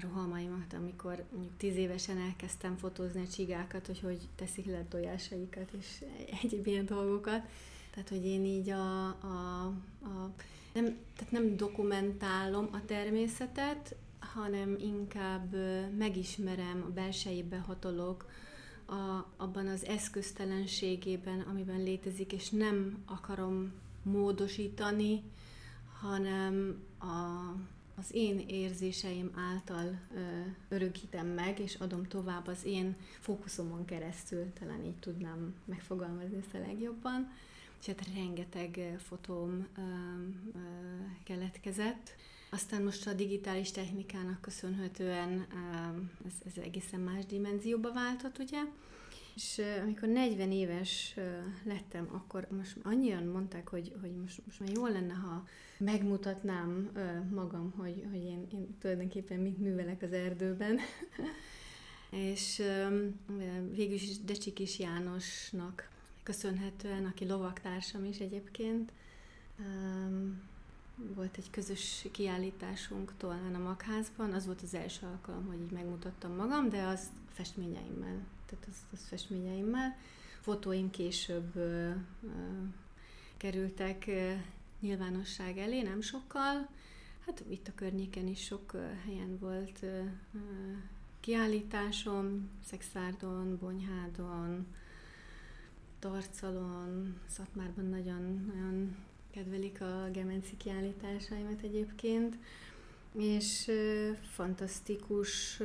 rohamaimat, 0.00 0.72
amikor 0.72 1.24
mondjuk 1.32 1.56
tíz 1.56 1.76
évesen 1.76 2.18
elkezdtem 2.18 2.76
fotózni 2.76 3.22
a 3.22 3.32
csigákat, 3.32 3.86
hogy 3.86 4.00
hogy 4.00 4.28
teszik 4.36 4.66
le 4.66 4.84
tojásaikat, 4.88 5.70
és 5.78 6.04
egyéb 6.42 6.66
ilyen 6.66 6.86
dolgokat. 6.86 7.42
Tehát, 7.90 8.08
hogy 8.08 8.24
én 8.24 8.44
így 8.44 8.70
a, 8.70 9.06
a, 9.06 9.64
a 10.02 10.32
nem, 10.72 10.96
tehát 11.16 11.32
nem 11.32 11.56
dokumentálom 11.56 12.68
a 12.72 12.84
természetet, 12.84 13.96
hanem 14.34 14.76
inkább 14.80 15.54
megismerem, 15.98 16.84
a 16.88 16.92
belsejébe 16.92 17.58
hatolok, 17.58 18.26
a, 18.86 19.26
abban 19.36 19.66
az 19.66 19.84
eszköztelenségében, 19.84 21.40
amiben 21.40 21.82
létezik, 21.82 22.32
és 22.32 22.50
nem 22.50 22.98
akarom 23.06 23.72
módosítani, 24.02 25.22
hanem 26.00 26.82
a, 26.98 27.54
az 27.96 28.06
én 28.12 28.44
érzéseim 28.48 29.30
által 29.34 29.98
ö, 30.14 30.20
örökítem 30.68 31.26
meg, 31.26 31.58
és 31.58 31.74
adom 31.74 32.04
tovább 32.04 32.46
az 32.46 32.64
én 32.64 32.96
fókuszomon 33.20 33.84
keresztül, 33.84 34.52
talán 34.52 34.84
így 34.84 34.98
tudnám 34.98 35.54
megfogalmazni 35.64 36.36
ezt 36.36 36.54
a 36.54 36.58
legjobban. 36.58 37.32
És 37.80 37.86
hát 37.86 38.14
rengeteg 38.14 38.96
fotóm 38.98 39.66
ö, 39.76 39.80
ö, 39.80 40.60
keletkezett. 41.24 42.16
Aztán 42.54 42.82
most 42.82 43.06
a 43.06 43.12
digitális 43.12 43.70
technikának 43.70 44.40
köszönhetően 44.40 45.46
ez, 46.26 46.32
ez 46.46 46.62
egészen 46.62 47.00
más 47.00 47.26
dimenzióba 47.26 47.92
váltott, 47.92 48.38
ugye? 48.38 48.58
És 49.34 49.60
amikor 49.82 50.08
40 50.08 50.52
éves 50.52 51.14
lettem, 51.64 52.08
akkor 52.12 52.46
most 52.56 52.76
annyian 52.82 53.24
mondták, 53.24 53.68
hogy, 53.68 53.92
hogy 54.00 54.10
most, 54.16 54.40
most 54.46 54.60
már 54.60 54.68
jó 54.68 54.86
lenne, 54.86 55.12
ha 55.12 55.46
megmutatnám 55.78 56.90
magam, 57.30 57.72
hogy, 57.76 58.06
hogy 58.10 58.22
én, 58.24 58.46
én 58.52 58.76
tulajdonképpen 58.78 59.38
mit 59.38 59.58
művelek 59.58 60.02
az 60.02 60.12
erdőben. 60.12 60.78
és 62.30 62.62
végül 63.70 63.94
is 63.94 64.20
Decsikis 64.20 64.78
Jánosnak 64.78 65.88
köszönhetően, 66.22 67.04
aki 67.04 67.26
lovaktársam 67.26 68.04
is 68.04 68.18
egyébként, 68.18 68.92
volt 70.96 71.36
egy 71.36 71.50
közös 71.50 72.06
kiállításunk 72.12 73.12
Tolnán 73.16 73.54
a 73.54 73.58
Magházban, 73.58 74.32
az 74.32 74.46
volt 74.46 74.62
az 74.62 74.74
első 74.74 75.06
alkalom, 75.06 75.46
hogy 75.46 75.60
így 75.60 75.70
megmutattam 75.70 76.34
magam, 76.34 76.68
de 76.68 76.82
az 76.82 77.10
festményeimmel, 77.32 78.18
tehát 78.46 78.66
az, 78.68 78.76
az 78.92 79.06
festményeimmel. 79.08 79.96
Fotóim 80.40 80.90
később 80.90 81.56
ö, 81.56 81.90
ö, 82.22 82.30
kerültek 83.36 84.04
ö, 84.06 84.32
nyilvánosság 84.80 85.58
elé, 85.58 85.82
nem 85.82 86.00
sokkal. 86.00 86.68
Hát 87.26 87.44
itt 87.48 87.68
a 87.68 87.74
környéken 87.74 88.26
is 88.26 88.44
sok 88.44 88.72
ö, 88.72 88.86
helyen 89.04 89.38
volt 89.38 89.82
ö, 89.82 90.00
kiállításom, 91.20 92.50
Szexárdon, 92.64 93.58
Bonyhádon, 93.58 94.66
Tarcalon, 95.98 97.20
Szatmárban 97.26 97.84
nagyon, 97.84 98.52
nagyon 98.54 98.96
kedvelik 99.34 99.80
a 99.80 100.08
gemenci 100.12 100.56
kiállításaimat 100.56 101.60
egyébként, 101.62 102.38
és 103.12 103.70
fantasztikus 104.32 105.60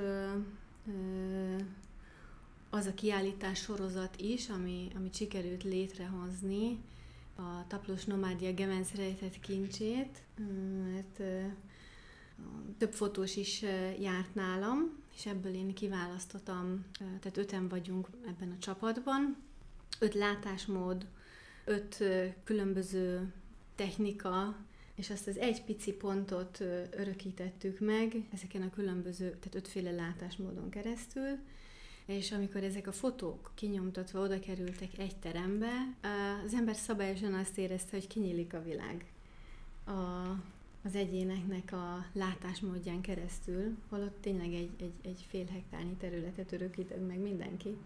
az 2.69 2.85
a 2.85 2.93
kiállítás 2.93 3.59
sorozat 3.59 4.21
is, 4.21 4.49
ami, 4.49 4.87
amit 4.95 5.15
sikerült 5.15 5.63
létrehozni, 5.63 6.79
a 7.35 7.67
Taplós 7.67 8.05
Nomádia 8.05 8.53
Gemenc 8.53 8.93
rejtett 8.95 9.39
kincsét, 9.39 10.23
mert 10.83 11.21
több 12.77 12.93
fotós 12.93 13.35
is 13.35 13.61
járt 13.99 14.35
nálam, 14.35 14.77
és 15.15 15.25
ebből 15.25 15.53
én 15.53 15.73
kiválasztottam, 15.73 16.85
tehát 16.97 17.37
öten 17.37 17.67
vagyunk 17.67 18.07
ebben 18.27 18.51
a 18.51 18.59
csapatban, 18.59 19.37
öt 19.99 20.13
látásmód, 20.13 21.05
öt 21.65 22.03
különböző 22.43 23.33
technika, 23.79 24.55
és 24.95 25.09
azt 25.09 25.27
az 25.27 25.37
egy 25.37 25.63
pici 25.63 25.93
pontot 25.93 26.59
örökítettük 26.91 27.79
meg 27.79 28.27
ezeken 28.33 28.61
a 28.61 28.69
különböző, 28.69 29.25
tehát 29.29 29.55
ötféle 29.55 29.91
látásmódon 29.91 30.69
keresztül, 30.69 31.37
és 32.05 32.31
amikor 32.31 32.63
ezek 32.63 32.87
a 32.87 32.91
fotók 32.91 33.51
kinyomtatva 33.55 34.19
oda 34.19 34.39
kerültek 34.39 34.97
egy 34.97 35.15
terembe, 35.15 35.71
az 36.45 36.53
ember 36.53 36.75
szabályosan 36.75 37.33
azt 37.33 37.57
érezte, 37.57 37.97
hogy 37.97 38.07
kinyílik 38.07 38.53
a 38.53 38.63
világ 38.63 39.05
a, 39.85 40.29
az 40.83 40.95
egyéneknek 40.95 41.71
a 41.71 42.05
látásmódján 42.13 43.01
keresztül, 43.01 43.77
holott 43.89 44.21
tényleg 44.21 44.53
egy, 44.53 44.71
egy, 44.79 44.93
egy 45.01 45.25
fél 45.29 45.45
hektárnyi 45.45 45.95
területet 45.99 46.51
örökített 46.51 47.07
meg 47.07 47.19
mindenki. 47.19 47.77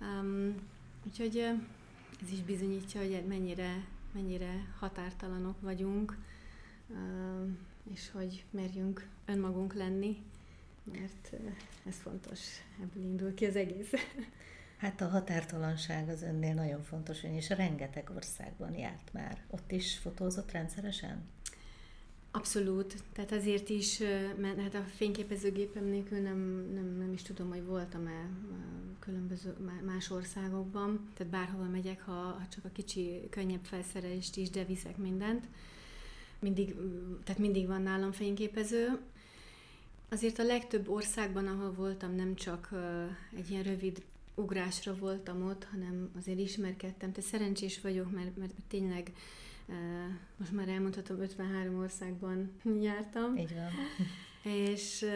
Um, 0.00 0.54
úgyhogy 1.06 1.36
ez 2.22 2.32
is 2.32 2.40
bizonyítja, 2.40 3.00
hogy 3.00 3.24
mennyire 3.28 3.84
mennyire 4.12 4.74
határtalanok 4.78 5.60
vagyunk, 5.60 6.16
és 7.92 8.10
hogy 8.10 8.44
merjünk 8.50 9.08
önmagunk 9.24 9.74
lenni, 9.74 10.22
mert 10.84 11.32
ez 11.86 11.96
fontos, 11.96 12.40
ebből 12.82 13.02
indul 13.02 13.34
ki 13.34 13.46
az 13.46 13.56
egész. 13.56 13.92
Hát 14.76 15.00
a 15.00 15.08
határtalanság 15.08 16.08
az 16.08 16.22
önnél 16.22 16.54
nagyon 16.54 16.82
fontos, 16.82 17.22
és 17.22 17.48
rengeteg 17.48 18.10
országban 18.16 18.74
járt 18.74 19.12
már. 19.12 19.38
Ott 19.50 19.72
is 19.72 19.98
fotózott 19.98 20.50
rendszeresen? 20.50 21.22
Abszolút, 22.32 22.94
tehát 23.12 23.32
azért 23.32 23.68
is, 23.68 23.98
mert 24.36 24.60
hát 24.60 24.74
a 24.74 24.84
fényképezőgépem 24.96 25.84
nélkül 25.84 26.18
nem, 26.18 26.38
nem, 26.74 26.96
nem 26.98 27.12
is 27.12 27.22
tudom, 27.22 27.48
hogy 27.48 27.64
voltam-e 27.64 28.28
különböző 28.98 29.56
más 29.84 30.10
országokban, 30.10 31.08
tehát 31.14 31.32
bárhova 31.32 31.64
megyek, 31.64 32.02
ha, 32.02 32.12
ha 32.12 32.46
csak 32.54 32.64
a 32.64 32.70
kicsi, 32.72 33.20
könnyebb 33.30 33.62
felszerelést 33.62 34.36
is, 34.36 34.50
de 34.50 34.64
viszek 34.64 34.96
mindent. 34.96 35.44
Mindig, 36.38 36.74
tehát 37.24 37.40
mindig 37.40 37.66
van 37.66 37.82
nálam 37.82 38.12
fényképező. 38.12 38.98
Azért 40.08 40.38
a 40.38 40.44
legtöbb 40.44 40.88
országban, 40.88 41.46
ahol 41.46 41.72
voltam, 41.72 42.14
nem 42.14 42.34
csak 42.34 42.70
egy 43.36 43.50
ilyen 43.50 43.62
rövid 43.62 44.02
ugrásra 44.34 44.96
voltam 44.96 45.42
ott, 45.42 45.64
hanem 45.70 46.10
azért 46.16 46.38
ismerkedtem. 46.38 47.12
Te 47.12 47.20
szerencsés 47.20 47.80
vagyok, 47.80 48.10
mert, 48.12 48.36
mert 48.36 48.52
tényleg 48.68 49.12
most 50.36 50.52
már 50.52 50.68
elmondhatom, 50.68 51.20
53 51.20 51.78
országban 51.78 52.52
jártam. 52.80 53.36
Így 53.36 53.54
van. 53.54 53.70
És 54.52 55.06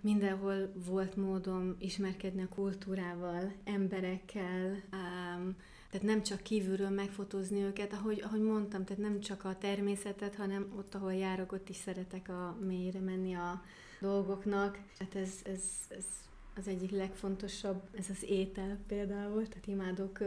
mindenhol 0.00 0.72
volt 0.86 1.16
módom 1.16 1.76
ismerkedni 1.78 2.42
a 2.42 2.48
kultúrával, 2.48 3.52
emberekkel, 3.64 4.82
tehát 5.90 6.06
nem 6.06 6.22
csak 6.22 6.40
kívülről 6.40 6.90
megfotózni 6.90 7.60
őket, 7.60 7.92
ahogy, 7.92 8.22
ahogy 8.24 8.42
mondtam, 8.42 8.84
tehát 8.84 9.02
nem 9.02 9.20
csak 9.20 9.44
a 9.44 9.58
természetet, 9.58 10.34
hanem 10.34 10.72
ott, 10.76 10.94
ahol 10.94 11.14
járok, 11.14 11.52
ott 11.52 11.68
is 11.68 11.76
szeretek 11.76 12.28
a 12.28 12.56
mélyre 12.60 13.00
menni 13.00 13.34
a 13.34 13.62
dolgoknak. 14.00 14.78
Tehát 14.98 15.14
ez, 15.14 15.32
ez, 15.44 15.62
ez 15.88 16.04
az 16.56 16.68
egyik 16.68 16.90
legfontosabb, 16.90 17.82
ez 17.98 18.06
az 18.10 18.24
étel 18.28 18.78
például, 18.86 19.48
tehát 19.48 19.66
imádok 19.66 20.18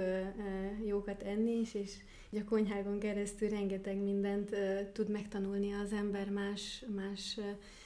jókat 0.85 1.21
enni 1.21 1.59
is, 1.59 1.73
és 1.73 1.95
a 2.39 2.43
konyhágon 2.49 2.99
keresztül 2.99 3.49
rengeteg 3.49 3.97
mindent 3.97 4.55
tud 4.93 5.09
megtanulni 5.09 5.73
az 5.73 5.91
ember 5.91 6.29
más, 6.29 6.85
más 6.95 7.39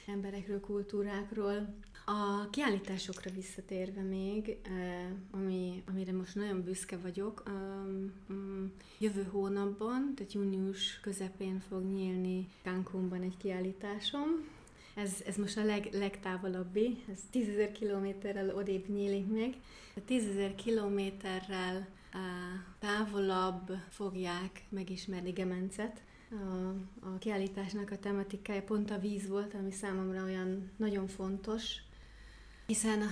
emberekről, 0.06 0.60
kultúrákról. 0.60 1.74
A 2.06 2.50
kiállításokra 2.50 3.30
visszatérve 3.30 4.02
még, 4.02 4.56
ami, 5.30 5.82
amire 5.86 6.12
most 6.12 6.34
nagyon 6.34 6.62
büszke 6.62 6.96
vagyok, 6.96 7.42
jövő 8.98 9.22
hónapban, 9.30 10.12
tehát 10.14 10.32
június 10.32 11.00
közepén 11.00 11.60
fog 11.68 11.82
nyílni 11.84 12.46
Cancúnban 12.62 13.22
egy 13.22 13.36
kiállításom, 13.36 14.28
ez, 14.94 15.22
ez 15.26 15.36
most 15.36 15.56
a 15.56 15.64
leg, 15.64 15.88
legtávolabbi, 15.92 17.04
ez 17.12 17.18
10.000 17.32 17.70
kilométerrel 17.72 18.56
odébb 18.56 18.88
nyílik 18.88 19.26
meg. 19.26 19.56
10.000 20.08 20.52
kilométerrel 20.56 21.86
távolabb 22.78 23.70
fogják 23.88 24.64
megismerni 24.68 25.30
Gemencet. 25.30 26.02
A, 26.30 26.68
a 27.06 27.18
kiállításnak 27.18 27.90
a 27.90 27.98
tematikája 27.98 28.62
pont 28.62 28.90
a 28.90 28.98
víz 28.98 29.28
volt, 29.28 29.54
ami 29.54 29.70
számomra 29.70 30.22
olyan 30.22 30.70
nagyon 30.76 31.06
fontos, 31.06 31.76
hiszen 32.66 33.02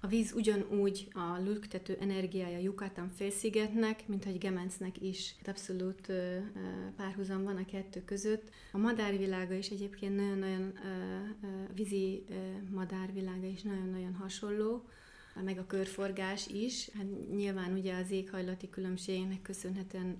a 0.00 0.06
víz 0.06 0.32
ugyanúgy 0.32 1.08
a 1.12 1.38
lüktető 1.44 1.96
energiája 2.00 2.58
Yucatán 2.58 3.10
félszigetnek, 3.10 4.08
mint 4.08 4.24
hogy 4.24 4.38
Gemencnek 4.38 5.02
is. 5.02 5.34
Abszolút 5.46 6.12
párhuzam 6.96 7.44
van 7.44 7.56
a 7.56 7.64
kettő 7.64 8.02
között. 8.04 8.50
A 8.72 8.78
madárvilága 8.78 9.54
is 9.54 9.68
egyébként 9.68 10.16
nagyon-nagyon 10.16 10.72
vízi 11.74 12.24
madárvilága 12.70 13.46
is 13.46 13.62
nagyon-nagyon 13.62 14.14
hasonló 14.14 14.88
meg 15.44 15.58
a 15.58 15.66
körforgás 15.66 16.46
is. 16.46 16.90
Hát 16.90 17.06
nyilván 17.34 17.72
ugye 17.72 17.96
az 17.96 18.10
éghajlati 18.10 18.70
különbségnek 18.70 19.42
köszönhetően 19.42 20.18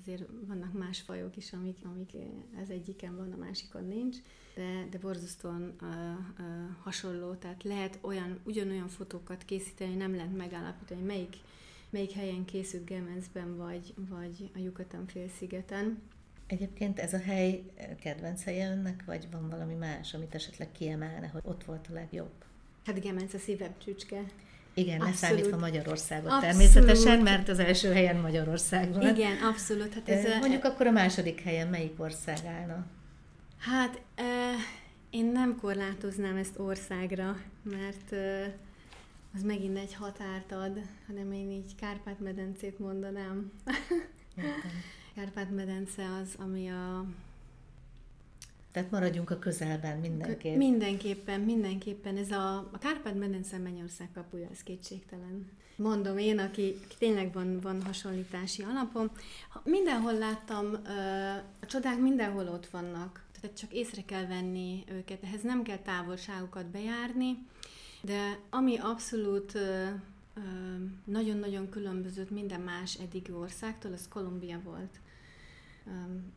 azért 0.00 0.24
vannak 0.46 0.72
más 0.72 1.00
fajok 1.00 1.36
is, 1.36 1.52
amik, 1.52 1.76
amik 1.82 2.10
az 2.62 2.70
egyiken 2.70 3.16
van, 3.16 3.32
a 3.32 3.36
másikon 3.36 3.84
nincs, 3.84 4.16
de, 4.54 4.86
de 4.90 4.98
borzasztóan 4.98 5.76
hasonló, 6.82 7.34
tehát 7.34 7.62
lehet 7.62 7.98
olyan, 8.00 8.38
ugyanolyan 8.44 8.88
fotókat 8.88 9.44
készíteni, 9.44 9.94
nem 9.94 10.14
lehet 10.14 10.36
megállapítani, 10.36 11.02
melyik, 11.02 11.36
melyik 11.90 12.12
helyen 12.12 12.44
készült 12.44 12.84
Gemenzben, 12.84 13.56
vagy, 13.56 13.94
vagy 13.96 14.50
a 14.54 14.58
Yucatán 14.58 15.06
félszigeten. 15.06 16.02
Egyébként 16.46 16.98
ez 16.98 17.12
a 17.12 17.18
hely 17.18 17.62
kedvenc 18.00 18.44
helye 18.44 18.70
önnek, 18.70 19.04
vagy 19.06 19.28
van 19.30 19.48
valami 19.48 19.74
más, 19.74 20.14
amit 20.14 20.34
esetleg 20.34 20.72
kiemelne, 20.72 21.28
hogy 21.28 21.42
ott 21.44 21.64
volt 21.64 21.86
a 21.90 21.92
legjobb? 21.92 22.46
Hát 22.88 23.00
Gemenc 23.00 23.34
a 23.34 23.38
szívem 23.38 23.74
csücske. 23.84 24.24
Igen, 24.74 24.98
leszámítva 24.98 25.56
Magyarországot 25.56 26.30
abszolút. 26.30 26.44
természetesen, 26.44 27.18
mert 27.18 27.48
az 27.48 27.58
első 27.58 27.92
helyen 27.92 28.16
Magyarország 28.16 28.92
van. 28.92 29.16
Igen, 29.16 29.36
abszolút. 29.42 29.94
Hát 29.94 30.08
ez 30.08 30.38
Mondjuk 30.40 30.64
a... 30.64 30.68
akkor 30.68 30.86
a 30.86 30.90
második 30.90 31.40
helyen 31.40 31.68
melyik 31.68 32.00
ország 32.00 32.38
állna? 32.46 32.86
Hát 33.58 34.00
e, 34.14 34.24
én 35.10 35.24
nem 35.24 35.56
korlátoznám 35.60 36.36
ezt 36.36 36.58
országra, 36.58 37.36
mert 37.62 38.12
e, 38.12 38.54
az 39.34 39.42
megint 39.42 39.78
egy 39.78 39.94
határt 39.94 40.52
ad, 40.52 40.80
hanem 41.06 41.32
én 41.32 41.50
így 41.50 41.74
Kárpát-medencét 41.80 42.78
mondanám. 42.78 43.52
Kárpát-medence 45.14 46.02
az, 46.22 46.34
ami 46.38 46.68
a 46.68 47.04
tehát 48.78 48.92
maradjunk 48.92 49.30
a 49.30 49.38
közelben 49.38 49.98
mindenképp. 49.98 50.56
Mindenképpen, 50.56 51.40
mindenképpen. 51.40 52.16
Ez 52.16 52.30
a, 52.30 52.56
a 52.56 52.78
Kárpát-medence 52.78 53.58
Mennyország 53.58 54.08
kapuja, 54.14 54.48
ez 54.52 54.62
kétségtelen. 54.62 55.50
Mondom 55.76 56.18
én, 56.18 56.38
aki, 56.38 56.76
aki 56.84 56.96
tényleg 56.98 57.32
van, 57.32 57.60
van 57.60 57.82
hasonlítási 57.82 58.62
alapom. 58.62 59.10
Mindenhol 59.64 60.12
láttam, 60.12 60.66
a 61.60 61.66
csodák 61.66 61.98
mindenhol 61.98 62.48
ott 62.48 62.66
vannak. 62.66 63.24
Tehát 63.40 63.56
csak 63.56 63.72
észre 63.72 64.02
kell 64.04 64.26
venni 64.26 64.84
őket. 64.90 65.22
Ehhez 65.22 65.42
nem 65.42 65.62
kell 65.62 65.78
távolságokat 65.78 66.66
bejárni, 66.66 67.46
de 68.02 68.38
ami 68.50 68.78
abszolút 68.78 69.58
nagyon-nagyon 71.04 71.68
különbözött 71.68 72.30
minden 72.30 72.60
más 72.60 72.94
eddigi 72.94 73.32
országtól, 73.32 73.92
az 73.92 74.08
Kolumbia 74.08 74.60
volt 74.64 75.00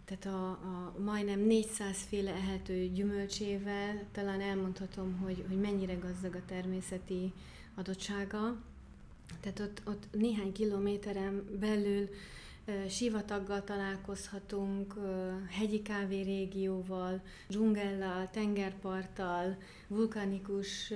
tehát 0.05 0.25
a, 0.25 0.49
a 0.49 0.95
majdnem 0.99 1.39
400 1.39 1.97
féle 1.97 2.33
ehető 2.33 2.87
gyümölcsével 2.87 4.03
talán 4.11 4.41
elmondhatom, 4.41 5.17
hogy, 5.17 5.43
hogy 5.47 5.59
mennyire 5.59 5.93
gazdag 5.93 6.35
a 6.35 6.45
természeti 6.45 7.33
adottsága. 7.75 8.61
Tehát 9.39 9.59
ott, 9.59 9.81
ott 9.85 10.07
néhány 10.11 10.51
kilométeren 10.51 11.57
belül 11.59 12.09
sivataggal 12.89 13.63
találkozhatunk, 13.63 14.93
hegyi 15.49 15.81
kávé 15.81 16.21
régióval, 16.21 17.21
dzsungellal, 17.47 18.29
tengerparttal, 18.29 19.57
vulkanikus 19.87 20.93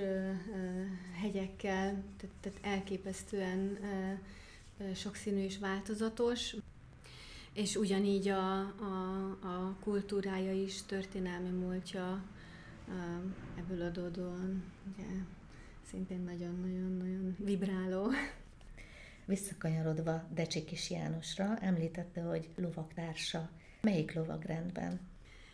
hegyekkel, 1.20 2.02
tehát, 2.16 2.34
tehát 2.40 2.58
elképesztően 2.62 3.78
sokszínű 4.94 5.42
és 5.44 5.58
változatos. 5.58 6.56
És 7.56 7.76
ugyanígy 7.76 8.28
a, 8.28 8.58
a, 8.60 9.22
a 9.42 9.76
kultúrája 9.80 10.52
is, 10.52 10.82
történelmi 10.82 11.48
múltja 11.48 12.24
ebből 13.58 13.82
adódóan 13.82 14.64
ugye, 14.92 15.06
szintén 15.90 16.20
nagyon-nagyon-nagyon 16.20 17.36
vibráló. 17.38 18.10
Visszakanyarodva 19.24 20.24
Decsi 20.34 20.64
Kis 20.64 20.90
Jánosra, 20.90 21.58
említette, 21.60 22.20
hogy 22.20 22.48
lovaktársa. 22.56 23.50
Melyik 23.80 24.14
lovagrendben? 24.14 25.00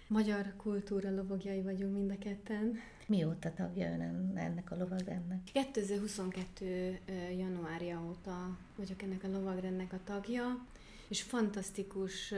Magyar 0.07 0.53
kultúra 0.57 1.15
lovagjai 1.15 1.63
vagyunk 1.63 1.95
mind 1.95 2.11
a 2.11 2.19
ketten. 2.19 2.79
Mióta 3.07 3.53
tagja 3.55 3.93
ön 3.93 4.33
ennek 4.35 4.71
a 4.71 4.77
lovagrendnek? 4.77 5.43
2022. 5.53 6.99
januárja 7.37 8.03
óta 8.09 8.59
vagyok 8.77 9.03
ennek 9.03 9.25
a 9.25 9.29
lovagrendnek 9.29 9.93
a 9.93 9.99
tagja 10.05 10.67
és 11.13 11.23
fantasztikus 11.23 12.35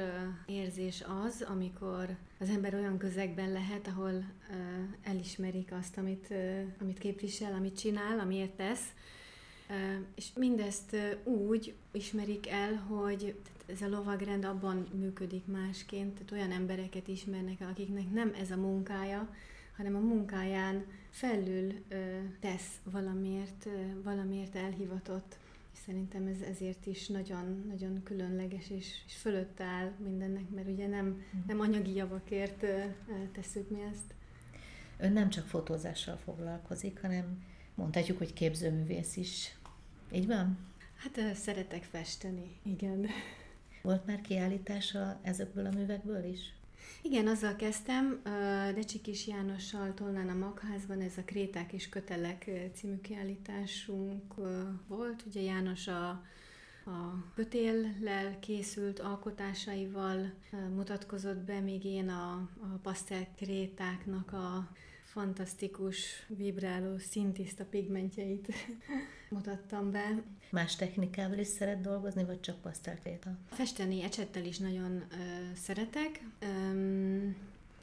érzés 0.46 1.04
az, 1.24 1.44
amikor 1.48 2.16
az 2.38 2.48
ember 2.48 2.74
olyan 2.74 2.98
közegben 2.98 3.52
lehet, 3.52 3.86
ahol 3.86 4.24
elismerik 5.02 5.72
azt, 5.72 5.98
amit, 5.98 6.34
amit 6.80 6.98
képvisel, 6.98 7.52
amit 7.52 7.78
csinál, 7.78 8.18
amiért 8.18 8.50
tesz, 8.50 8.84
és 10.14 10.26
mindezt 10.34 10.96
úgy 11.24 11.74
ismerik 11.92 12.48
el, 12.48 12.74
hogy 12.74 13.34
ez 13.66 13.82
a 13.82 13.88
lovagrend 13.88 14.44
abban 14.44 14.88
működik 14.94 15.46
másként, 15.46 16.12
tehát 16.12 16.32
olyan 16.32 16.60
embereket 16.60 17.08
ismernek 17.08 17.60
akiknek 17.70 18.10
nem 18.10 18.34
ez 18.40 18.50
a 18.50 18.56
munkája, 18.56 19.34
hanem 19.76 19.94
a 19.96 20.00
munkáján 20.00 20.84
felül 21.10 21.72
tesz 22.40 22.80
valamiért, 22.84 23.68
valamiért 24.02 24.54
elhivatott 24.54 25.36
szerintem 25.76 26.26
ez 26.26 26.40
ezért 26.40 26.86
is 26.86 27.08
nagyon, 27.08 27.64
nagyon 27.68 28.02
különleges, 28.02 28.70
és, 28.70 29.02
és 29.06 29.14
fölött 29.14 29.60
áll 29.60 29.92
mindennek, 30.04 30.50
mert 30.50 30.68
ugye 30.68 30.86
nem, 30.86 31.06
mm. 31.06 31.40
nem 31.46 31.60
anyagi 31.60 31.94
javakért 31.94 32.64
tesszük 33.32 33.70
mi 33.70 33.80
ezt. 33.92 34.14
Ön 34.98 35.12
nem 35.12 35.28
csak 35.30 35.46
fotózással 35.46 36.16
foglalkozik, 36.16 37.00
hanem 37.00 37.42
mondhatjuk, 37.74 38.18
hogy 38.18 38.32
képzőművész 38.32 39.16
is. 39.16 39.58
Így 40.12 40.26
van? 40.26 40.58
Hát 40.96 41.34
szeretek 41.36 41.82
festeni, 41.82 42.56
igen. 42.62 43.06
Volt 43.82 44.06
már 44.06 44.20
kiállítása 44.20 45.18
ezekből 45.22 45.66
a 45.66 45.70
művekből 45.70 46.24
is? 46.24 46.52
Igen, 47.02 47.26
azzal 47.26 47.56
kezdtem, 47.56 48.20
Decsi 48.74 49.00
Kis 49.00 49.26
Jánossal 49.26 49.94
Tolnán 49.94 50.28
a 50.28 50.34
Magházban 50.34 51.00
ez 51.00 51.18
a 51.18 51.24
Kréták 51.24 51.72
és 51.72 51.88
Kötelek 51.88 52.50
című 52.74 53.00
kiállításunk 53.00 54.34
volt. 54.88 55.22
Ugye 55.26 55.40
János 55.40 55.86
a, 55.88 56.08
a 56.84 57.24
kötéllel 57.34 58.38
készült 58.38 59.00
alkotásaival 59.00 60.32
mutatkozott 60.74 61.38
be, 61.38 61.60
még 61.60 61.84
én 61.84 62.08
a, 62.08 62.32
a 62.60 62.78
pasztel 62.82 63.26
krétáknak 63.36 64.32
a 64.32 64.72
fantasztikus, 65.14 66.26
vibráló, 66.26 66.98
szintiszta 66.98 67.64
pigmentjeit 67.64 68.52
mutattam 69.36 69.90
be. 69.90 70.22
Más 70.50 70.76
technikával 70.76 71.38
is 71.38 71.46
szeret 71.46 71.80
dolgozni, 71.80 72.24
vagy 72.24 72.40
csak 72.40 72.60
pasztelkréta? 72.60 73.30
Festeni 73.50 74.02
ecsettel 74.02 74.44
is 74.44 74.58
nagyon 74.58 75.04
ö, 75.10 75.14
szeretek, 75.54 76.20
ö, 76.38 76.46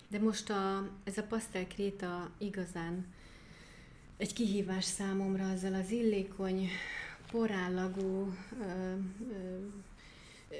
de 0.07 0.19
most 0.19 0.49
a, 0.49 0.89
ez 1.03 1.17
a 1.17 1.23
pasztelkréta 1.23 2.31
igazán 2.37 3.05
egy 4.17 4.33
kihívás 4.33 4.85
számomra 4.85 5.49
azzal 5.49 5.73
az 5.73 5.91
illékony, 5.91 6.67
porállagú 7.31 8.33
ö, 8.61 8.65
ö, 8.65 9.57
ö, 10.49 10.55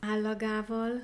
állagával, 0.00 1.02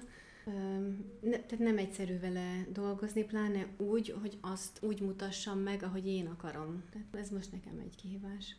ne, 1.21 1.39
tehát 1.39 1.59
nem 1.59 1.79
egyszerű 1.79 2.19
vele 2.19 2.67
dolgozni, 2.73 3.25
pláne 3.25 3.67
úgy, 3.77 4.15
hogy 4.21 4.39
azt 4.41 4.79
úgy 4.83 5.01
mutassam 5.01 5.59
meg, 5.59 5.83
ahogy 5.83 6.07
én 6.07 6.27
akarom. 6.27 6.83
Tehát 6.93 7.27
ez 7.27 7.31
most 7.31 7.53
nekem 7.53 7.79
egy 7.79 7.97
kihívás. 7.97 8.57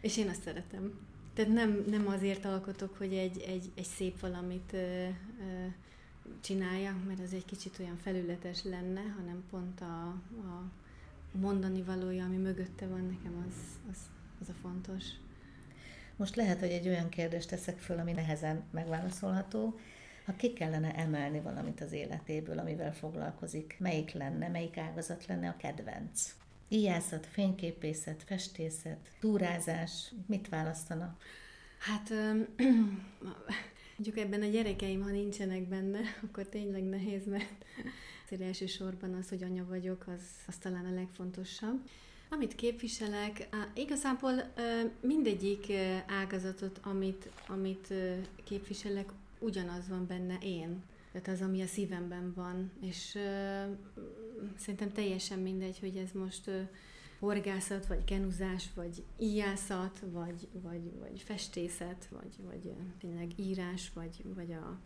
És 0.00 0.16
én 0.16 0.28
azt 0.28 0.42
szeretem. 0.42 0.98
Tehát 1.34 1.52
nem, 1.52 1.84
nem 1.88 2.08
azért 2.08 2.44
alkotok, 2.44 2.96
hogy 2.96 3.14
egy, 3.14 3.38
egy, 3.38 3.72
egy 3.74 3.84
szép 3.84 4.20
valamit 4.20 4.72
ö, 4.72 4.76
ö, 4.78 5.66
csináljak, 6.40 7.06
mert 7.06 7.20
az 7.20 7.32
egy 7.32 7.44
kicsit 7.44 7.78
olyan 7.78 7.96
felületes 7.96 8.62
lenne, 8.64 9.00
hanem 9.00 9.44
pont 9.50 9.80
a, 9.80 10.06
a 10.46 10.70
mondani 11.32 11.82
valója, 11.82 12.24
ami 12.24 12.36
mögötte 12.36 12.86
van 12.86 13.06
nekem, 13.06 13.44
az, 13.48 13.54
az, 13.90 13.98
az 14.40 14.48
a 14.48 14.54
fontos. 14.62 15.04
Most 16.16 16.36
lehet, 16.36 16.60
hogy 16.60 16.70
egy 16.70 16.88
olyan 16.88 17.08
kérdést 17.08 17.48
teszek 17.48 17.78
föl, 17.78 17.98
ami 17.98 18.12
nehezen 18.12 18.62
megválaszolható, 18.70 19.78
ha 20.26 20.36
ki 20.36 20.52
kellene 20.52 20.94
emelni 20.94 21.40
valamit 21.40 21.80
az 21.80 21.92
életéből, 21.92 22.58
amivel 22.58 22.94
foglalkozik, 22.94 23.76
melyik 23.78 24.12
lenne, 24.12 24.48
melyik 24.48 24.76
ágazat 24.76 25.26
lenne 25.26 25.48
a 25.48 25.56
kedvenc? 25.56 26.34
Íjászat, 26.68 27.26
fényképészet, 27.26 28.22
festészet, 28.22 29.10
túrázás, 29.20 30.12
mit 30.26 30.48
választana? 30.48 31.16
Hát 31.78 32.10
mondjuk 33.96 34.18
ebben 34.18 34.42
a 34.42 34.46
gyerekeim, 34.46 35.02
ha 35.02 35.10
nincsenek 35.10 35.68
benne, 35.68 36.00
akkor 36.24 36.46
tényleg 36.46 36.82
nehéz, 36.82 37.26
mert 37.26 37.64
azért 38.24 38.42
elsősorban 38.42 39.14
az, 39.14 39.28
hogy 39.28 39.42
anya 39.42 39.64
vagyok, 39.68 40.04
az, 40.06 40.22
az 40.46 40.56
talán 40.56 40.84
a 40.84 40.94
legfontosabb. 40.94 41.88
Amit 42.28 42.54
képviselek, 42.54 43.48
igazából 43.74 44.52
mindegyik 45.00 45.72
ágazatot, 46.06 46.80
amit, 46.82 47.28
amit 47.48 47.94
képviselek, 48.44 49.12
ugyanaz 49.38 49.88
van 49.88 50.06
benne 50.06 50.38
én. 50.42 50.82
Tehát 51.12 51.28
az, 51.28 51.46
ami 51.46 51.62
a 51.62 51.66
szívemben 51.66 52.32
van. 52.34 52.70
És 52.80 53.14
uh, 53.14 53.76
szerintem 54.56 54.92
teljesen 54.92 55.38
mindegy, 55.38 55.78
hogy 55.78 55.96
ez 55.96 56.10
most 56.12 56.46
uh, 56.46 56.68
horgászat, 57.18 57.86
vagy 57.86 58.04
kenuzás, 58.04 58.68
vagy 58.74 59.04
íjászat, 59.18 60.02
vagy, 60.12 60.48
vagy, 60.52 60.98
vagy 60.98 61.20
festészet, 61.20 62.08
vagy, 62.10 62.34
vagy 62.44 62.72
tényleg 62.98 63.38
írás, 63.38 63.90
vagy, 63.94 64.22
vagy 64.34 64.52
a 64.52 64.78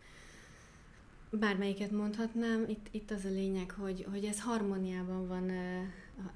bármelyiket 1.31 1.91
mondhatnám, 1.91 2.65
itt, 2.69 2.87
itt 2.91 3.11
az 3.11 3.25
a 3.25 3.29
lényeg, 3.29 3.71
hogy, 3.71 4.07
hogy 4.11 4.25
ez 4.25 4.41
harmóniában 4.41 5.27
van, 5.27 5.51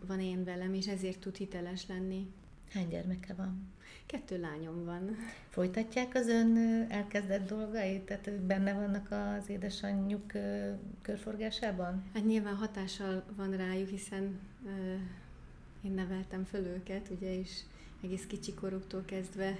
van 0.06 0.20
én 0.20 0.44
velem, 0.44 0.74
és 0.74 0.86
ezért 0.86 1.18
tud 1.18 1.36
hiteles 1.36 1.86
lenni. 1.86 2.26
Hány 2.70 2.88
gyermeke 2.88 3.34
van? 3.34 3.72
Kettő 4.06 4.40
lányom 4.40 4.84
van. 4.84 5.16
Folytatják 5.48 6.14
az 6.14 6.28
ön 6.28 6.56
elkezdett 6.88 7.48
dolgait? 7.48 8.02
Tehát 8.02 8.32
benne 8.32 8.72
vannak 8.72 9.10
az 9.10 9.48
édesanyjuk 9.48 10.32
körforgásában? 11.02 12.04
Hát 12.14 12.24
nyilván 12.24 12.54
hatással 12.54 13.24
van 13.36 13.56
rájuk, 13.56 13.88
hiszen 13.88 14.40
én 15.82 15.92
neveltem 15.92 16.44
föl 16.44 16.66
őket, 16.66 17.08
ugye, 17.08 17.38
és 17.38 17.60
egész 18.02 18.26
kicsi 18.26 18.54
koruktól 18.54 19.04
kezdve 19.04 19.58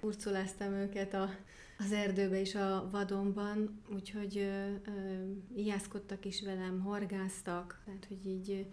hurcoláztam 0.00 0.72
őket 0.72 1.14
a, 1.14 1.30
az 1.78 1.92
erdőbe 1.92 2.40
és 2.40 2.54
a 2.54 2.88
vadonban, 2.90 3.82
úgyhogy 3.94 4.36
uh, 4.36 4.94
uh, 4.94 5.56
ijászkodtak 5.56 6.24
is 6.24 6.42
velem, 6.42 6.80
horgáztak, 6.80 7.80
tehát 7.84 8.04
hogy 8.08 8.26
így 8.26 8.66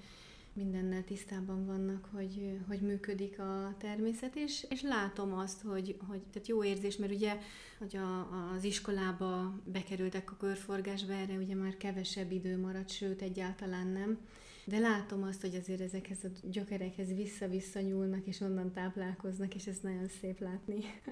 mindennel 0.54 1.04
tisztában 1.04 1.66
vannak, 1.66 2.10
hogy, 2.12 2.60
hogy 2.68 2.82
működik 2.82 3.40
a 3.40 3.76
természet, 3.78 4.36
és, 4.36 4.66
és 4.70 4.82
látom 4.82 5.34
azt, 5.34 5.62
hogy, 5.62 5.98
hogy 6.08 6.22
tehát 6.32 6.48
jó 6.48 6.64
érzés, 6.64 6.98
mert 6.98 7.12
ugye, 7.14 7.38
hogy 7.78 7.98
a, 7.98 8.30
az 8.54 8.64
iskolába 8.64 9.60
bekerültek 9.66 10.32
a 10.32 10.38
körforgásba, 10.38 11.14
erre 11.14 11.34
ugye 11.34 11.56
már 11.56 11.78
kevesebb 11.78 12.32
idő 12.32 12.60
maradt, 12.60 12.90
sőt 12.90 13.22
egyáltalán 13.22 13.88
nem, 13.88 14.18
de 14.66 14.80
látom 14.80 15.24
azt, 15.24 15.42
hogy 15.42 15.56
azért 15.56 15.82
ezekhez 15.82 16.24
a 16.24 16.48
gyökerekhez 16.50 17.14
vissza-vissza 17.14 17.80
nyúlnak, 17.80 18.26
és 18.26 18.40
onnan 18.40 18.72
táplálkoznak, 18.72 19.56
és 19.56 19.66
ez 19.68 19.78
nagyon 19.82 20.08
szép 20.22 20.40
látni. 20.40 20.78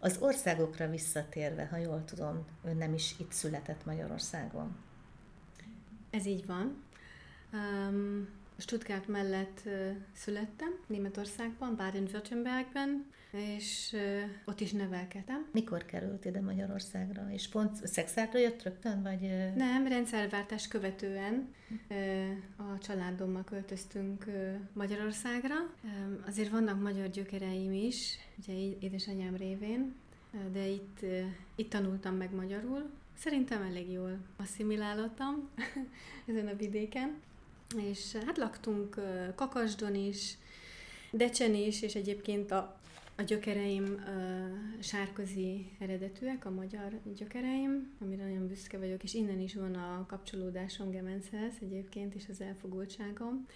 Az 0.00 0.18
országokra 0.20 0.88
visszatérve, 0.88 1.66
ha 1.66 1.76
jól 1.76 2.04
tudom, 2.04 2.46
ön 2.64 2.76
nem 2.76 2.94
is 2.94 3.14
itt 3.18 3.32
született 3.32 3.84
Magyarországon. 3.84 4.76
Ez 6.10 6.26
így 6.26 6.46
van. 6.46 6.82
Um, 7.52 8.28
Stuttgart 8.56 9.08
mellett 9.08 9.60
születtem, 10.12 10.74
Németországban, 10.86 11.76
Baden-Württembergben, 11.76 13.12
és 13.30 13.96
ott 14.44 14.60
is 14.60 14.72
nevelkedem. 14.72 15.46
Mikor 15.52 15.84
került 15.84 16.24
ide 16.24 16.40
Magyarországra? 16.40 17.26
És 17.30 17.48
pont 17.48 17.86
szexárra 17.86 18.38
jött 18.38 18.62
rögtön, 18.62 19.02
vagy? 19.02 19.20
Nem, 19.56 19.86
rendszerváltás 19.86 20.68
követően 20.68 21.54
a 22.56 22.78
családommal 22.78 23.44
költöztünk 23.44 24.24
Magyarországra. 24.72 25.54
Azért 26.26 26.50
vannak 26.50 26.82
magyar 26.82 27.08
gyökereim 27.08 27.72
is, 27.72 28.18
ugye 28.38 28.52
édesanyám 28.80 29.36
révén, 29.36 29.94
de 30.52 30.66
itt, 30.66 30.98
itt 31.54 31.70
tanultam 31.70 32.14
meg 32.16 32.34
magyarul. 32.34 32.90
Szerintem 33.18 33.62
elég 33.62 33.90
jól 33.90 34.18
asszimilálottam 34.36 35.48
ezen 36.28 36.46
a 36.46 36.56
vidéken 36.56 37.20
és 37.78 38.16
hát 38.26 38.36
laktunk 38.36 39.00
Kakasdon 39.34 39.94
is, 39.94 40.36
Decsen 41.10 41.54
is, 41.54 41.82
és 41.82 41.94
egyébként 41.94 42.50
a, 42.50 42.80
a 43.16 43.22
gyökereim 43.22 43.84
uh, 43.84 44.82
sárközi 44.82 45.70
eredetűek, 45.78 46.44
a 46.44 46.50
magyar 46.50 47.00
gyökereim, 47.16 47.94
amire 48.00 48.24
nagyon 48.24 48.46
büszke 48.46 48.78
vagyok, 48.78 49.02
és 49.02 49.14
innen 49.14 49.40
is 49.40 49.54
van 49.54 49.74
a 49.74 50.06
kapcsolódásom 50.08 50.90
Gemenchez 50.90 51.54
egyébként, 51.60 52.14
és 52.14 52.24
az 52.30 52.40
elfogultságom. 52.40 53.46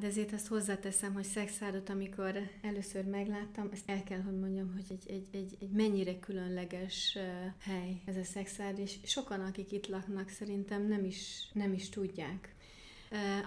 De 0.00 0.06
ezért 0.06 0.32
azt 0.32 0.46
hozzáteszem, 0.46 1.12
hogy 1.12 1.24
Szexárdot, 1.24 1.88
amikor 1.88 2.38
először 2.62 3.04
megláttam, 3.04 3.68
ezt 3.72 3.90
el 3.90 4.02
kell, 4.02 4.20
hogy 4.20 4.38
mondjam, 4.38 4.72
hogy 4.72 4.84
egy, 4.88 5.10
egy, 5.10 5.26
egy, 5.30 5.56
egy 5.60 5.70
mennyire 5.70 6.18
különleges 6.18 7.18
hely 7.60 8.00
ez 8.04 8.16
a 8.16 8.24
Szexárd, 8.24 8.78
és 8.78 8.98
sokan, 9.04 9.40
akik 9.40 9.72
itt 9.72 9.86
laknak, 9.86 10.28
szerintem 10.28 10.86
nem 10.86 11.04
is, 11.04 11.48
nem 11.52 11.72
is 11.72 11.88
tudják. 11.88 12.54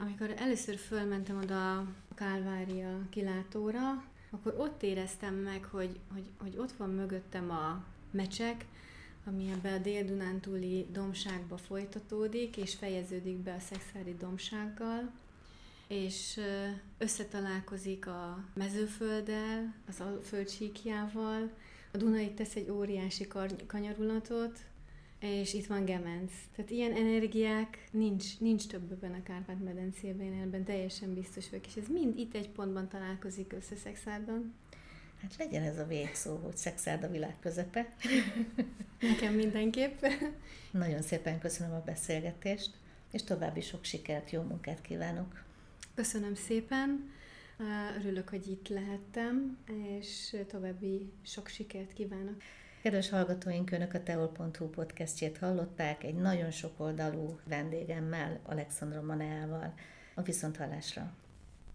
Amikor 0.02 0.34
először 0.38 0.78
fölmentem 0.78 1.38
oda 1.38 1.78
a 1.78 2.14
Kálvária 2.16 3.00
kilátóra, 3.10 4.04
akkor 4.30 4.56
ott 4.58 4.84
éreztem 4.84 5.36
meg, 5.36 5.64
hogy, 5.64 6.00
hogy, 6.14 6.30
hogy 6.38 6.56
ott 6.58 6.72
van 6.72 6.90
mögöttem 6.90 7.52
a 7.52 7.84
mecsek, 8.12 8.66
ami 9.26 9.52
ebbe 9.52 9.74
a 9.74 9.78
Dél-Dunántúli 9.78 10.88
domságba 10.92 11.58
folytatódik, 11.58 12.58
és 12.58 12.76
fejeződik 12.76 13.38
be 13.38 13.54
a 13.54 13.60
szexári 13.60 14.16
domsággal, 14.20 15.12
és 15.88 16.40
összetalálkozik 16.98 18.08
a 18.08 18.44
mezőfölddel, 18.54 19.74
az 19.88 20.00
a 20.00 20.20
földsíkjával, 20.24 21.50
a 21.92 21.98
Dunai 21.98 22.32
tesz 22.34 22.56
egy 22.56 22.70
óriási 22.70 23.28
kanyarulatot, 23.68 24.60
és 25.22 25.54
itt 25.54 25.66
van 25.66 25.86
Gemenc. 25.86 26.32
Tehát 26.56 26.72
ilyen 26.72 26.96
energiák 26.96 27.88
nincs, 27.92 28.40
nincs 28.40 28.68
többben 28.68 29.14
a 29.14 29.24
Kárpát-medencében, 29.24 30.42
ebben 30.42 30.64
teljesen 30.64 31.14
biztos 31.14 31.50
vagyok, 31.50 31.68
és 31.68 31.76
ez 31.76 31.88
mind 31.88 32.18
itt 32.18 32.36
egy 32.36 32.50
pontban 32.50 32.88
találkozik 32.88 33.54
össze 33.54 33.76
Szexárdon. 33.76 34.54
Hát 35.22 35.36
legyen 35.38 35.64
ez 35.64 35.78
a 35.78 35.86
végszó, 35.86 36.36
hogy 36.36 36.58
Szexárd 36.58 37.04
a 37.04 37.10
világ 37.10 37.36
közepe. 37.40 37.96
Nekem 39.12 39.34
mindenképp. 39.34 40.06
Nagyon 40.72 41.02
szépen 41.02 41.40
köszönöm 41.40 41.74
a 41.74 41.84
beszélgetést, 41.86 42.72
és 43.12 43.24
további 43.24 43.62
sok 43.62 43.84
sikert, 43.84 44.32
jó 44.32 44.42
munkát 44.42 44.82
kívánok. 44.82 45.44
Köszönöm 45.96 46.36
szépen. 46.36 47.12
Örülök, 47.98 48.30
hogy 48.30 48.48
itt 48.48 48.68
lehettem, 48.68 49.58
és 49.98 50.36
további 50.48 51.12
sok 51.26 51.48
sikert 51.48 51.94
kívánok. 51.94 52.42
Kedves 52.82 53.10
hallgatóink, 53.10 53.72
Önök 53.72 53.94
a 53.94 54.04
teol.hu 54.04 54.70
podcastjét 54.70 55.38
hallották 55.38 56.04
egy 56.04 56.16
nagyon 56.16 56.52
sokoldalú 56.52 57.40
vendégemmel, 57.44 58.40
Alexandra 58.44 59.02
Maneával. 59.02 59.74
A 60.16 60.22
viszonthallásra! 60.22 61.14